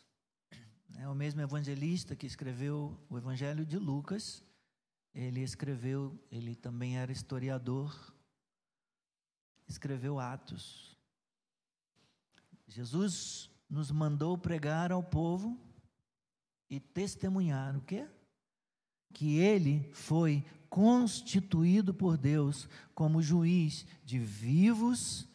é 0.96 1.06
o 1.10 1.14
mesmo 1.14 1.42
evangelista 1.42 2.16
que 2.16 2.26
escreveu 2.26 2.98
o 3.10 3.18
Evangelho 3.18 3.66
de 3.66 3.78
Lucas, 3.78 4.42
ele 5.14 5.42
escreveu, 5.42 6.18
ele 6.32 6.56
também 6.56 6.98
era 6.98 7.12
historiador, 7.12 7.94
escreveu 9.68 10.18
Atos. 10.18 10.98
Jesus 12.70 13.50
nos 13.70 13.92
mandou 13.92 14.38
pregar 14.38 14.94
ao 14.94 15.04
povo 15.04 15.60
e 16.70 16.80
testemunhar 16.80 17.76
o 17.76 17.82
quê? 17.82 18.08
Que 19.18 19.40
ele 19.40 19.90
foi 19.94 20.46
constituído 20.70 21.92
por 21.92 22.20
Deus 22.20 22.70
como 22.94 23.20
juiz 23.20 23.84
de 24.06 24.20
vivos 24.20 25.28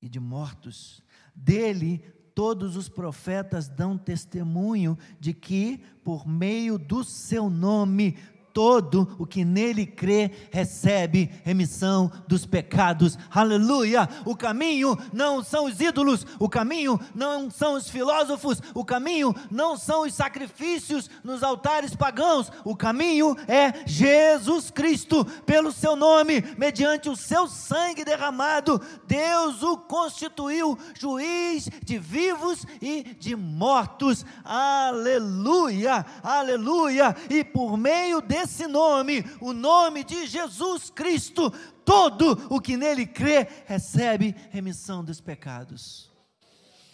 e 0.00 0.08
de 0.08 0.20
mortos. 0.20 1.02
Dele, 1.34 1.98
todos 2.36 2.76
os 2.76 2.88
profetas 2.88 3.66
dão 3.66 3.98
testemunho 3.98 4.96
de 5.18 5.34
que, 5.34 5.78
por 6.04 6.24
meio 6.24 6.78
do 6.78 7.02
seu 7.02 7.50
nome, 7.50 8.16
todo 8.52 9.16
o 9.18 9.26
que 9.26 9.44
nele 9.44 9.86
crê 9.86 10.30
recebe 10.50 11.30
remissão 11.44 12.10
dos 12.26 12.44
pecados. 12.44 13.18
Aleluia! 13.30 14.08
O 14.24 14.36
caminho 14.36 14.98
não 15.12 15.42
são 15.42 15.66
os 15.66 15.80
ídolos, 15.80 16.26
o 16.38 16.48
caminho 16.48 16.98
não 17.14 17.50
são 17.50 17.74
os 17.74 17.88
filósofos, 17.88 18.60
o 18.74 18.84
caminho 18.84 19.34
não 19.50 19.76
são 19.76 20.02
os 20.02 20.14
sacrifícios 20.14 21.08
nos 21.22 21.42
altares 21.42 21.94
pagãos, 21.94 22.50
o 22.64 22.76
caminho 22.76 23.36
é 23.46 23.86
Jesus 23.86 24.70
Cristo, 24.70 25.24
pelo 25.46 25.72
seu 25.72 25.96
nome, 25.96 26.42
mediante 26.58 27.08
o 27.08 27.16
seu 27.16 27.46
sangue 27.46 28.04
derramado, 28.04 28.80
Deus 29.06 29.62
o 29.62 29.76
constituiu 29.76 30.78
juiz 30.98 31.68
de 31.82 31.98
vivos 31.98 32.66
e 32.80 33.02
de 33.18 33.36
mortos. 33.36 34.24
Aleluia! 34.44 36.04
Aleluia! 36.22 37.16
E 37.28 37.44
por 37.44 37.76
meio 37.76 38.20
desse 38.20 38.39
esse 38.40 38.66
nome, 38.66 39.22
o 39.40 39.52
nome 39.52 40.04
de 40.04 40.26
Jesus 40.26 40.90
Cristo, 40.90 41.50
todo 41.84 42.32
o 42.52 42.60
que 42.60 42.76
nele 42.76 43.06
crê 43.06 43.42
recebe 43.66 44.34
remissão 44.50 45.04
dos 45.04 45.20
pecados. 45.20 46.10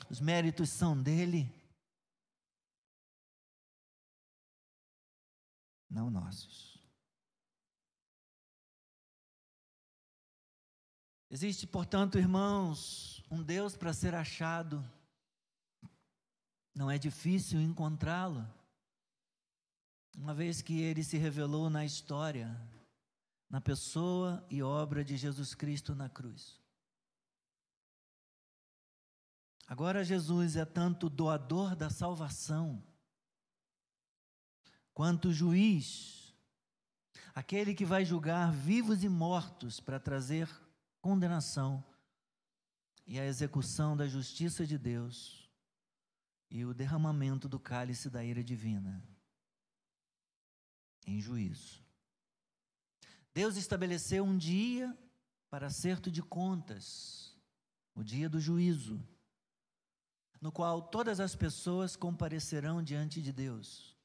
Os 0.08 0.20
méritos 0.20 0.70
são 0.70 1.00
dele, 1.00 1.52
não 5.90 6.10
nossos. 6.10 6.76
Existe, 11.28 11.66
portanto, 11.66 12.18
irmãos, 12.18 13.22
um 13.30 13.42
Deus 13.42 13.76
para 13.76 13.92
ser 13.92 14.14
achado. 14.14 14.84
Não 16.74 16.90
é 16.90 16.98
difícil 16.98 17.60
encontrá-lo 17.60 18.55
uma 20.16 20.34
vez 20.34 20.62
que 20.62 20.80
ele 20.80 21.04
se 21.04 21.18
revelou 21.18 21.68
na 21.68 21.84
história, 21.84 22.58
na 23.50 23.60
pessoa 23.60 24.44
e 24.50 24.62
obra 24.62 25.04
de 25.04 25.16
Jesus 25.16 25.54
Cristo 25.54 25.94
na 25.94 26.08
cruz. 26.08 26.58
Agora 29.66 30.04
Jesus 30.04 30.56
é 30.56 30.64
tanto 30.64 31.10
doador 31.10 31.76
da 31.76 31.90
salvação, 31.90 32.82
quanto 34.94 35.32
juiz, 35.32 36.34
aquele 37.34 37.74
que 37.74 37.84
vai 37.84 38.04
julgar 38.04 38.52
vivos 38.52 39.04
e 39.04 39.08
mortos 39.08 39.80
para 39.80 40.00
trazer 40.00 40.48
condenação 41.02 41.84
e 43.06 43.18
a 43.20 43.26
execução 43.26 43.96
da 43.96 44.08
justiça 44.08 44.66
de 44.66 44.78
Deus 44.78 45.50
e 46.50 46.64
o 46.64 46.72
derramamento 46.72 47.48
do 47.48 47.60
cálice 47.60 48.08
da 48.08 48.24
ira 48.24 48.42
divina 48.42 49.15
em 51.06 51.20
juízo. 51.20 51.84
Deus 53.32 53.56
estabeleceu 53.56 54.24
um 54.24 54.36
dia 54.36 54.96
para 55.48 55.68
acerto 55.68 56.10
de 56.10 56.22
contas, 56.22 57.36
o 57.94 58.02
dia 58.02 58.28
do 58.28 58.40
juízo, 58.40 59.00
no 60.40 60.50
qual 60.50 60.82
todas 60.82 61.20
as 61.20 61.34
pessoas 61.34 61.96
comparecerão 61.96 62.82
diante 62.82 63.22
de 63.22 63.32
Deus. 63.32 63.96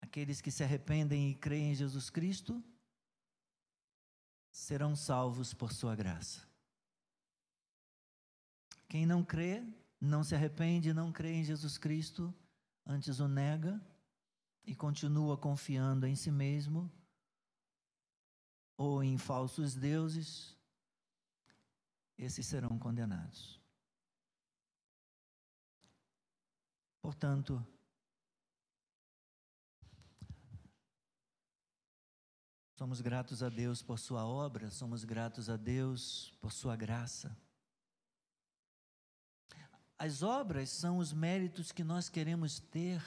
Aqueles 0.00 0.40
que 0.40 0.50
se 0.50 0.62
arrependem 0.62 1.30
e 1.30 1.34
creem 1.34 1.72
em 1.72 1.74
Jesus 1.74 2.10
Cristo 2.10 2.62
serão 4.50 4.94
salvos 4.94 5.52
por 5.52 5.72
sua 5.72 5.96
graça. 5.96 6.46
Quem 8.88 9.04
não 9.04 9.24
crê, 9.24 9.64
não 10.00 10.22
se 10.22 10.34
arrepende, 10.34 10.92
não 10.92 11.10
crê 11.10 11.32
em 11.32 11.44
Jesus 11.44 11.76
Cristo, 11.76 12.32
antes 12.86 13.18
o 13.18 13.26
nega, 13.26 13.80
e 14.64 14.74
continua 14.74 15.36
confiando 15.36 16.06
em 16.06 16.16
si 16.16 16.30
mesmo 16.30 16.90
ou 18.76 19.02
em 19.02 19.16
falsos 19.16 19.74
deuses, 19.74 20.56
esses 22.18 22.46
serão 22.46 22.78
condenados. 22.78 23.60
Portanto, 27.00 27.64
somos 32.76 33.00
gratos 33.00 33.42
a 33.42 33.48
Deus 33.48 33.82
por 33.82 33.98
Sua 33.98 34.24
obra, 34.24 34.70
somos 34.70 35.04
gratos 35.04 35.50
a 35.50 35.56
Deus 35.56 36.32
por 36.40 36.50
Sua 36.50 36.74
graça. 36.74 37.36
As 39.98 40.22
obras 40.22 40.70
são 40.70 40.98
os 40.98 41.12
méritos 41.12 41.70
que 41.70 41.84
nós 41.84 42.08
queremos 42.08 42.58
ter 42.58 43.02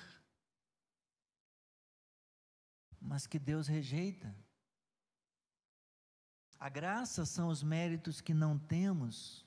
mas 3.08 3.26
que 3.26 3.40
Deus 3.40 3.68
rejeita. 3.68 4.36
A 6.60 6.68
graça 6.68 7.26
são 7.26 7.48
os 7.48 7.64
méritos 7.64 8.20
que 8.20 8.34
não 8.34 8.60
temos, 8.60 9.46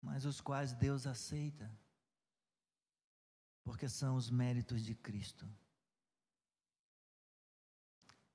mas 0.00 0.24
os 0.24 0.40
quais 0.40 0.72
Deus 0.72 1.06
aceita, 1.06 1.70
porque 3.62 3.88
são 3.88 4.16
os 4.16 4.30
méritos 4.30 4.82
de 4.82 4.94
Cristo. 4.94 5.46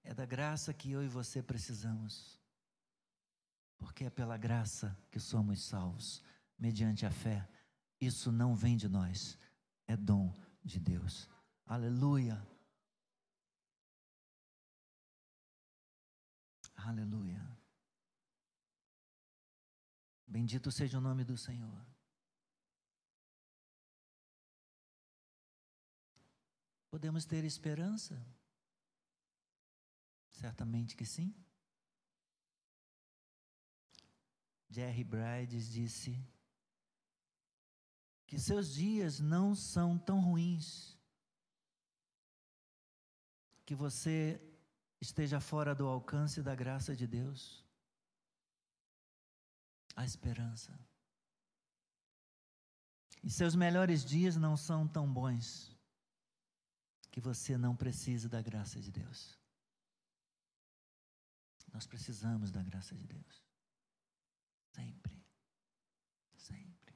É 0.03 0.13
da 0.13 0.25
graça 0.25 0.73
que 0.73 0.91
eu 0.91 1.03
e 1.03 1.07
você 1.07 1.41
precisamos, 1.41 2.39
porque 3.77 4.05
é 4.05 4.09
pela 4.09 4.37
graça 4.37 4.95
que 5.09 5.19
somos 5.19 5.63
salvos, 5.63 6.21
mediante 6.59 7.05
a 7.05 7.11
fé. 7.11 7.49
Isso 7.99 8.31
não 8.31 8.55
vem 8.55 8.77
de 8.77 8.87
nós, 8.87 9.37
é 9.87 9.97
dom 9.97 10.31
de 10.63 10.79
Deus. 10.79 11.27
Aleluia. 11.67 12.41
Aleluia. 16.75 17.41
Bendito 20.25 20.71
seja 20.71 20.97
o 20.97 21.01
nome 21.01 21.25
do 21.25 21.37
Senhor. 21.37 21.85
Podemos 26.89 27.25
ter 27.25 27.43
esperança? 27.43 28.15
Certamente 30.31 30.95
que 30.95 31.05
sim. 31.05 31.35
Jerry 34.69 35.03
Brides 35.03 35.69
disse 35.69 36.11
que 38.25 38.39
seus 38.39 38.73
dias 38.73 39.19
não 39.19 39.53
são 39.53 39.97
tão 39.97 40.21
ruins, 40.21 40.96
que 43.67 43.75
você 43.75 44.41
esteja 45.01 45.41
fora 45.41 45.75
do 45.75 45.85
alcance 45.85 46.41
da 46.41 46.55
graça 46.55 46.95
de 46.95 47.05
Deus. 47.05 47.65
A 49.93 50.05
esperança. 50.05 50.71
E 53.21 53.29
seus 53.29 53.55
melhores 53.55 54.05
dias 54.05 54.37
não 54.37 54.55
são 54.55 54.87
tão 54.87 55.11
bons 55.11 55.75
que 57.11 57.19
você 57.19 57.57
não 57.57 57.75
precise 57.75 58.29
da 58.29 58.41
graça 58.41 58.79
de 58.79 58.89
Deus. 58.89 59.37
Nós 61.73 61.85
precisamos 61.85 62.51
da 62.51 62.63
graça 62.63 62.95
de 62.95 63.05
Deus. 63.05 63.43
Sempre. 64.71 65.21
Sempre. 66.37 66.95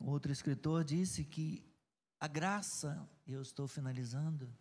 Outro 0.00 0.32
escritor 0.32 0.82
disse 0.82 1.26
que 1.26 1.67
a 2.20 2.26
graça, 2.26 3.08
eu 3.26 3.40
estou 3.40 3.68
finalizando, 3.68 4.52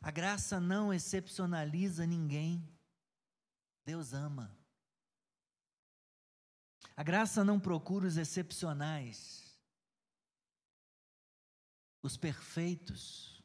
a 0.00 0.10
graça 0.10 0.58
não 0.58 0.92
excepcionaliza 0.92 2.06
ninguém. 2.06 2.66
Deus 3.84 4.14
ama. 4.14 4.56
A 6.96 7.02
graça 7.02 7.44
não 7.44 7.60
procura 7.60 8.06
os 8.06 8.16
excepcionais, 8.16 9.58
os 12.02 12.16
perfeitos. 12.16 13.42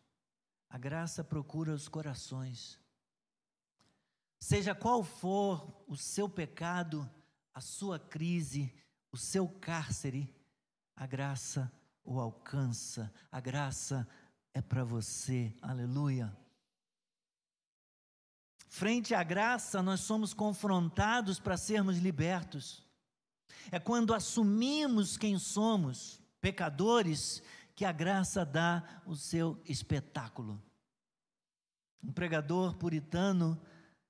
A 0.70 0.78
graça 0.78 1.24
procura 1.24 1.74
os 1.74 1.88
corações. 1.88 2.80
Seja 4.39 4.76
qual 4.76 5.04
for 5.04 5.84
o 5.88 5.96
seu 5.96 6.30
pecado, 6.30 7.10
a 7.54 7.62
sua 7.62 8.00
crise, 8.00 8.74
o 9.12 9.18
seu 9.18 9.48
cárcere, 9.48 10.34
a 10.96 11.06
graça 11.08 11.72
o 12.06 12.20
alcança. 12.20 13.12
A 13.32 13.39
graça 13.39 14.08
é 14.53 14.62
para 14.62 14.84
você. 14.84 15.53
Aleluia. 15.62 16.36
Frente 18.68 19.16
à 19.16 19.24
graça, 19.24 19.82
nós 19.82 20.01
somos 20.01 20.34
confrontados 20.34 21.39
para 21.39 21.58
sermos 21.58 21.97
libertos. 21.97 22.86
É 23.72 23.80
quando 23.80 24.14
assumimos 24.14 25.18
quem 25.18 25.39
somos, 25.39 26.22
pecadores, 26.39 27.41
que 27.74 27.86
a 27.86 27.91
graça 27.91 28.45
dá 28.45 29.01
o 29.06 29.16
seu 29.16 29.62
espetáculo. 29.66 30.62
Um 32.03 32.12
pregador 32.12 32.76
puritano 32.76 33.60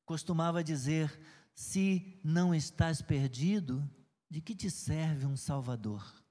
costumava 0.04 0.64
dizer: 0.64 1.20
Se 1.54 2.20
não 2.24 2.54
estás 2.54 3.02
perdido, 3.02 3.88
de 4.30 4.42
que 4.42 4.56
te 4.56 4.70
serve 4.70 5.26
um 5.26 5.38
Salvador? 5.38 6.25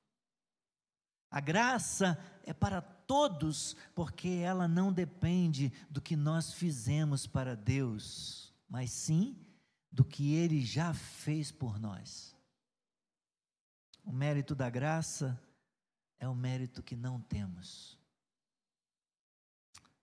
A 1.35 1.41
graça 1.41 2.17
é 2.45 2.53
para 2.53 2.81
todos, 2.81 3.75
porque 3.93 4.29
ela 4.29 4.69
não 4.69 4.93
depende 4.93 5.73
do 5.91 6.01
que 6.01 6.15
nós 6.15 6.53
fizemos 6.53 7.27
para 7.27 7.57
Deus, 7.57 8.55
mas 8.69 8.93
sim 8.93 9.45
do 9.91 10.05
que 10.05 10.33
Ele 10.33 10.65
já 10.65 10.95
fez 10.95 11.51
por 11.51 11.77
nós. 11.77 12.37
O 14.05 14.13
mérito 14.13 14.55
da 14.55 14.71
graça 14.71 15.37
é 16.21 16.29
o 16.29 16.37
mérito 16.37 16.85
que 16.85 16.95
não 16.95 17.21
temos. 17.21 17.99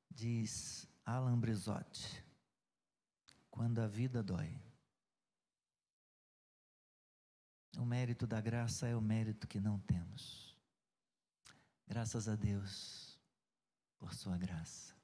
Diz 0.10 0.86
Alan 1.06 1.40
Brizotti, 1.40 2.26
quando 3.50 3.80
a 3.80 3.88
vida 3.88 4.22
dói. 4.22 4.62
O 7.78 7.86
mérito 7.86 8.28
da 8.28 8.42
graça 8.42 8.86
é 8.86 8.98
o 8.98 9.02
mérito 9.02 9.48
que 9.48 9.62
não 9.62 9.80
temos. 9.80 10.51
Graças 11.92 12.30
a 12.30 12.36
Deus 12.38 13.20
por 14.00 14.14
sua 14.14 14.38
graça. 14.38 14.96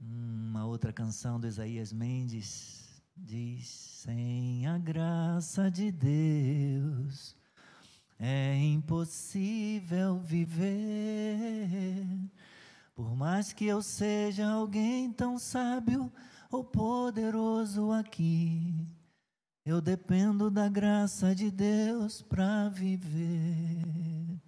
Uma 0.00 0.64
outra 0.64 0.92
canção 0.92 1.40
do 1.40 1.48
Isaías 1.48 1.92
Mendes 1.92 3.02
diz: 3.16 3.66
Sem 3.66 4.64
a 4.68 4.78
graça 4.78 5.68
de 5.68 5.90
Deus 5.90 7.36
é 8.16 8.54
impossível 8.54 10.20
viver. 10.20 12.06
Por 12.94 13.16
mais 13.16 13.52
que 13.52 13.66
eu 13.66 13.82
seja 13.82 14.48
alguém 14.48 15.12
tão 15.12 15.36
sábio 15.36 16.12
ou 16.48 16.62
poderoso 16.62 17.90
aqui, 17.90 18.72
eu 19.66 19.80
dependo 19.80 20.48
da 20.48 20.68
graça 20.68 21.34
de 21.34 21.50
Deus 21.50 22.22
para 22.22 22.68
viver. 22.68 24.43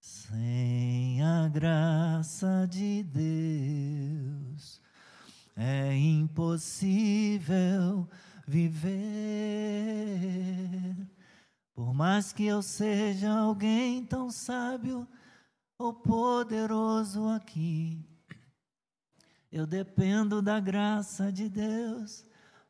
Sem 0.00 1.22
a 1.22 1.46
graça 1.48 2.66
de 2.66 3.02
Deus 3.02 4.80
é 5.54 5.94
impossível 5.94 7.48
viver. 8.46 8.96
Por 11.74 11.92
mais 11.92 12.32
que 12.32 12.46
eu 12.46 12.62
seja 12.62 13.30
alguém 13.30 14.02
tão 14.06 14.30
sábio 14.30 15.06
ou 15.78 15.92
poderoso 15.92 17.28
aqui, 17.28 18.02
eu 19.52 19.66
dependo 19.66 20.40
da 20.40 20.58
graça 20.58 21.30
de 21.30 21.46
Deus 21.46 22.24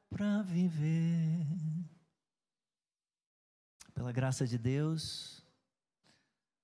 para 0.08 0.42
viver. 0.42 1.46
Pela 3.94 4.10
graça 4.10 4.46
de 4.46 4.58
Deus, 4.58 5.39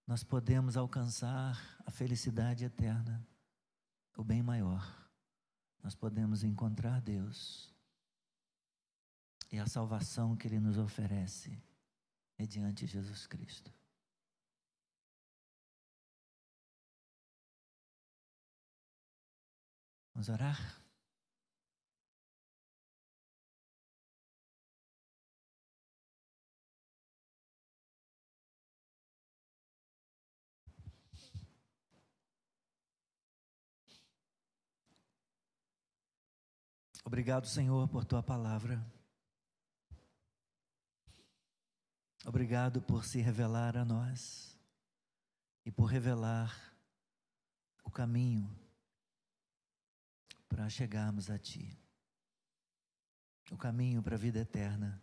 nós 0.06 0.22
podemos 0.22 0.76
alcançar 0.76 1.60
a 1.84 1.90
felicidade 1.90 2.64
eterna, 2.64 3.26
o 4.16 4.22
bem 4.22 4.42
maior. 4.42 4.84
Nós 5.82 5.94
podemos 5.94 6.44
encontrar 6.44 7.00
Deus 7.00 7.74
e 9.50 9.58
a 9.58 9.66
salvação 9.66 10.36
que 10.36 10.46
Ele 10.46 10.60
nos 10.60 10.78
oferece 10.78 11.60
mediante 12.38 12.86
Jesus 12.86 13.26
Cristo. 13.26 13.72
Vamos 20.14 20.28
orar? 20.28 20.85
Obrigado, 37.06 37.46
Senhor, 37.46 37.86
por 37.86 38.04
tua 38.04 38.20
palavra. 38.20 38.84
Obrigado 42.24 42.82
por 42.82 43.04
se 43.04 43.20
revelar 43.20 43.76
a 43.76 43.84
nós 43.84 44.58
e 45.64 45.70
por 45.70 45.84
revelar 45.84 46.52
o 47.84 47.92
caminho 47.92 48.50
para 50.48 50.68
chegarmos 50.68 51.30
a 51.30 51.38
Ti. 51.38 51.80
O 53.52 53.56
caminho 53.56 54.02
para 54.02 54.16
a 54.16 54.18
vida 54.18 54.40
eterna. 54.40 55.00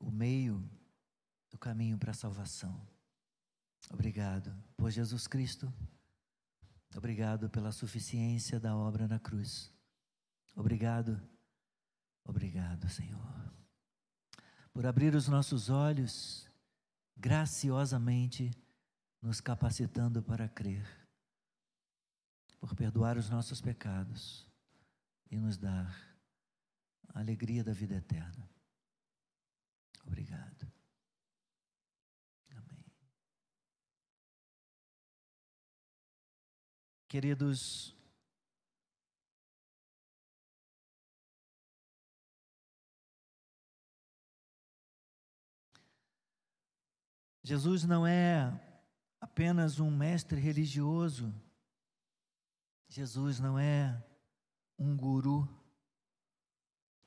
O 0.00 0.10
meio, 0.10 0.68
do 1.48 1.56
caminho 1.56 1.96
para 1.96 2.10
a 2.10 2.14
salvação. 2.14 2.84
Obrigado 3.88 4.52
por 4.76 4.90
Jesus 4.90 5.28
Cristo. 5.28 5.72
Obrigado 6.96 7.48
pela 7.48 7.70
suficiência 7.70 8.58
da 8.58 8.76
obra 8.76 9.06
na 9.06 9.20
cruz. 9.20 9.73
Obrigado, 10.54 11.20
obrigado, 12.24 12.88
Senhor, 12.88 13.52
por 14.72 14.86
abrir 14.86 15.14
os 15.14 15.26
nossos 15.26 15.68
olhos 15.68 16.48
graciosamente, 17.16 18.50
nos 19.20 19.40
capacitando 19.40 20.22
para 20.22 20.48
crer, 20.48 20.86
por 22.60 22.74
perdoar 22.74 23.16
os 23.16 23.28
nossos 23.28 23.60
pecados 23.60 24.46
e 25.30 25.38
nos 25.38 25.56
dar 25.56 26.14
a 27.08 27.20
alegria 27.20 27.64
da 27.64 27.72
vida 27.72 27.96
eterna. 27.96 28.48
Obrigado. 30.06 30.70
Amém. 32.50 32.84
Queridos, 37.08 37.93
Jesus 47.44 47.84
não 47.84 48.06
é 48.06 48.58
apenas 49.20 49.78
um 49.78 49.90
mestre 49.90 50.40
religioso, 50.40 51.30
Jesus 52.88 53.38
não 53.38 53.58
é 53.58 54.02
um 54.78 54.96
guru, 54.96 55.46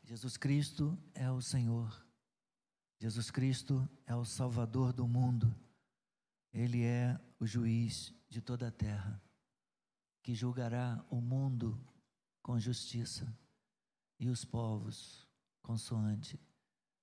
Jesus 0.03 0.37
Cristo 0.37 0.95
é 1.15 1.29
o 1.31 1.41
Senhor. 1.41 2.05
Jesus 2.99 3.31
Cristo 3.31 3.89
é 4.05 4.15
o 4.15 4.23
Salvador 4.23 4.93
do 4.93 5.07
mundo. 5.07 5.53
Ele 6.53 6.83
é 6.83 7.19
o 7.39 7.45
juiz 7.45 8.13
de 8.29 8.39
toda 8.39 8.67
a 8.67 8.71
terra, 8.71 9.21
que 10.23 10.35
julgará 10.35 11.03
o 11.09 11.19
mundo 11.19 11.83
com 12.41 12.59
justiça 12.59 13.27
e 14.19 14.29
os 14.29 14.45
povos 14.45 15.27
consoante 15.61 16.39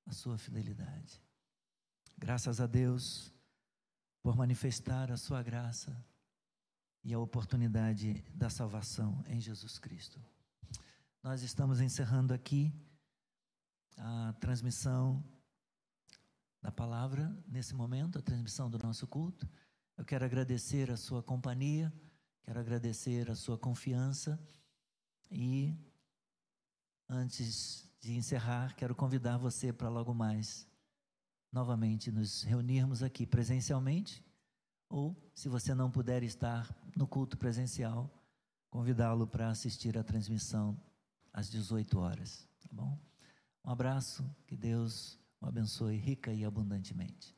a 0.07 0.13
sua 0.13 0.39
fidelidade. 0.39 1.24
Graças 2.17 2.61
a 2.61 2.67
Deus 2.67 3.33
por 4.23 4.37
manifestar 4.37 5.11
a 5.11 5.17
sua 5.17 5.43
graça 5.43 5.95
e 7.03 7.13
a 7.13 7.19
oportunidade 7.19 8.25
da 8.35 8.49
salvação 8.49 9.23
em 9.27 9.41
Jesus 9.41 9.79
Cristo. 9.79 10.19
Nós 11.23 11.43
estamos 11.43 11.81
encerrando 11.81 12.33
aqui 12.33 12.73
a 13.99 14.33
transmissão 14.41 15.23
da 16.63 16.73
palavra 16.73 17.37
nesse 17.47 17.75
momento, 17.75 18.19
a 18.19 18.23
transmissão 18.23 18.71
do 18.71 18.79
nosso 18.79 19.07
culto. 19.07 19.47
Eu 19.99 20.05
quero 20.05 20.25
agradecer 20.25 20.91
a 20.91 20.97
sua 20.97 21.23
companhia, 21.23 21.93
quero 22.43 22.59
agradecer 22.59 23.31
a 23.31 23.35
sua 23.35 23.59
confiança 23.59 24.41
e 25.31 25.77
antes 27.09 27.87
de 28.01 28.17
encerrar, 28.17 28.75
quero 28.77 28.95
convidar 28.95 29.37
você 29.37 29.73
para 29.73 29.89
logo 29.89 30.15
mais 30.15 30.67
novamente 31.55 32.11
nos 32.11 32.43
reunirmos 32.43 33.01
aqui 33.01 33.25
presencialmente 33.25 34.25
ou, 34.89 35.17
se 35.33 35.49
você 35.49 35.73
não 35.73 35.89
puder 35.89 36.25
estar 36.25 36.69
no 36.97 37.07
culto 37.07 37.39
presencial, 37.39 38.11
convidá-lo 38.69 39.25
para 39.25 39.49
assistir 39.49 39.97
a 39.97 40.03
transmissão 40.03 40.77
às 41.33 41.49
18 41.49 41.97
horas, 41.99 42.49
tá 42.61 42.69
bom? 42.73 42.99
Um 43.65 43.71
abraço, 43.71 44.29
que 44.49 44.57
Deus 44.57 45.17
o 45.41 45.47
abençoe 45.47 45.97
rica 45.97 46.33
e 46.33 46.45
abundantemente. 46.45 47.37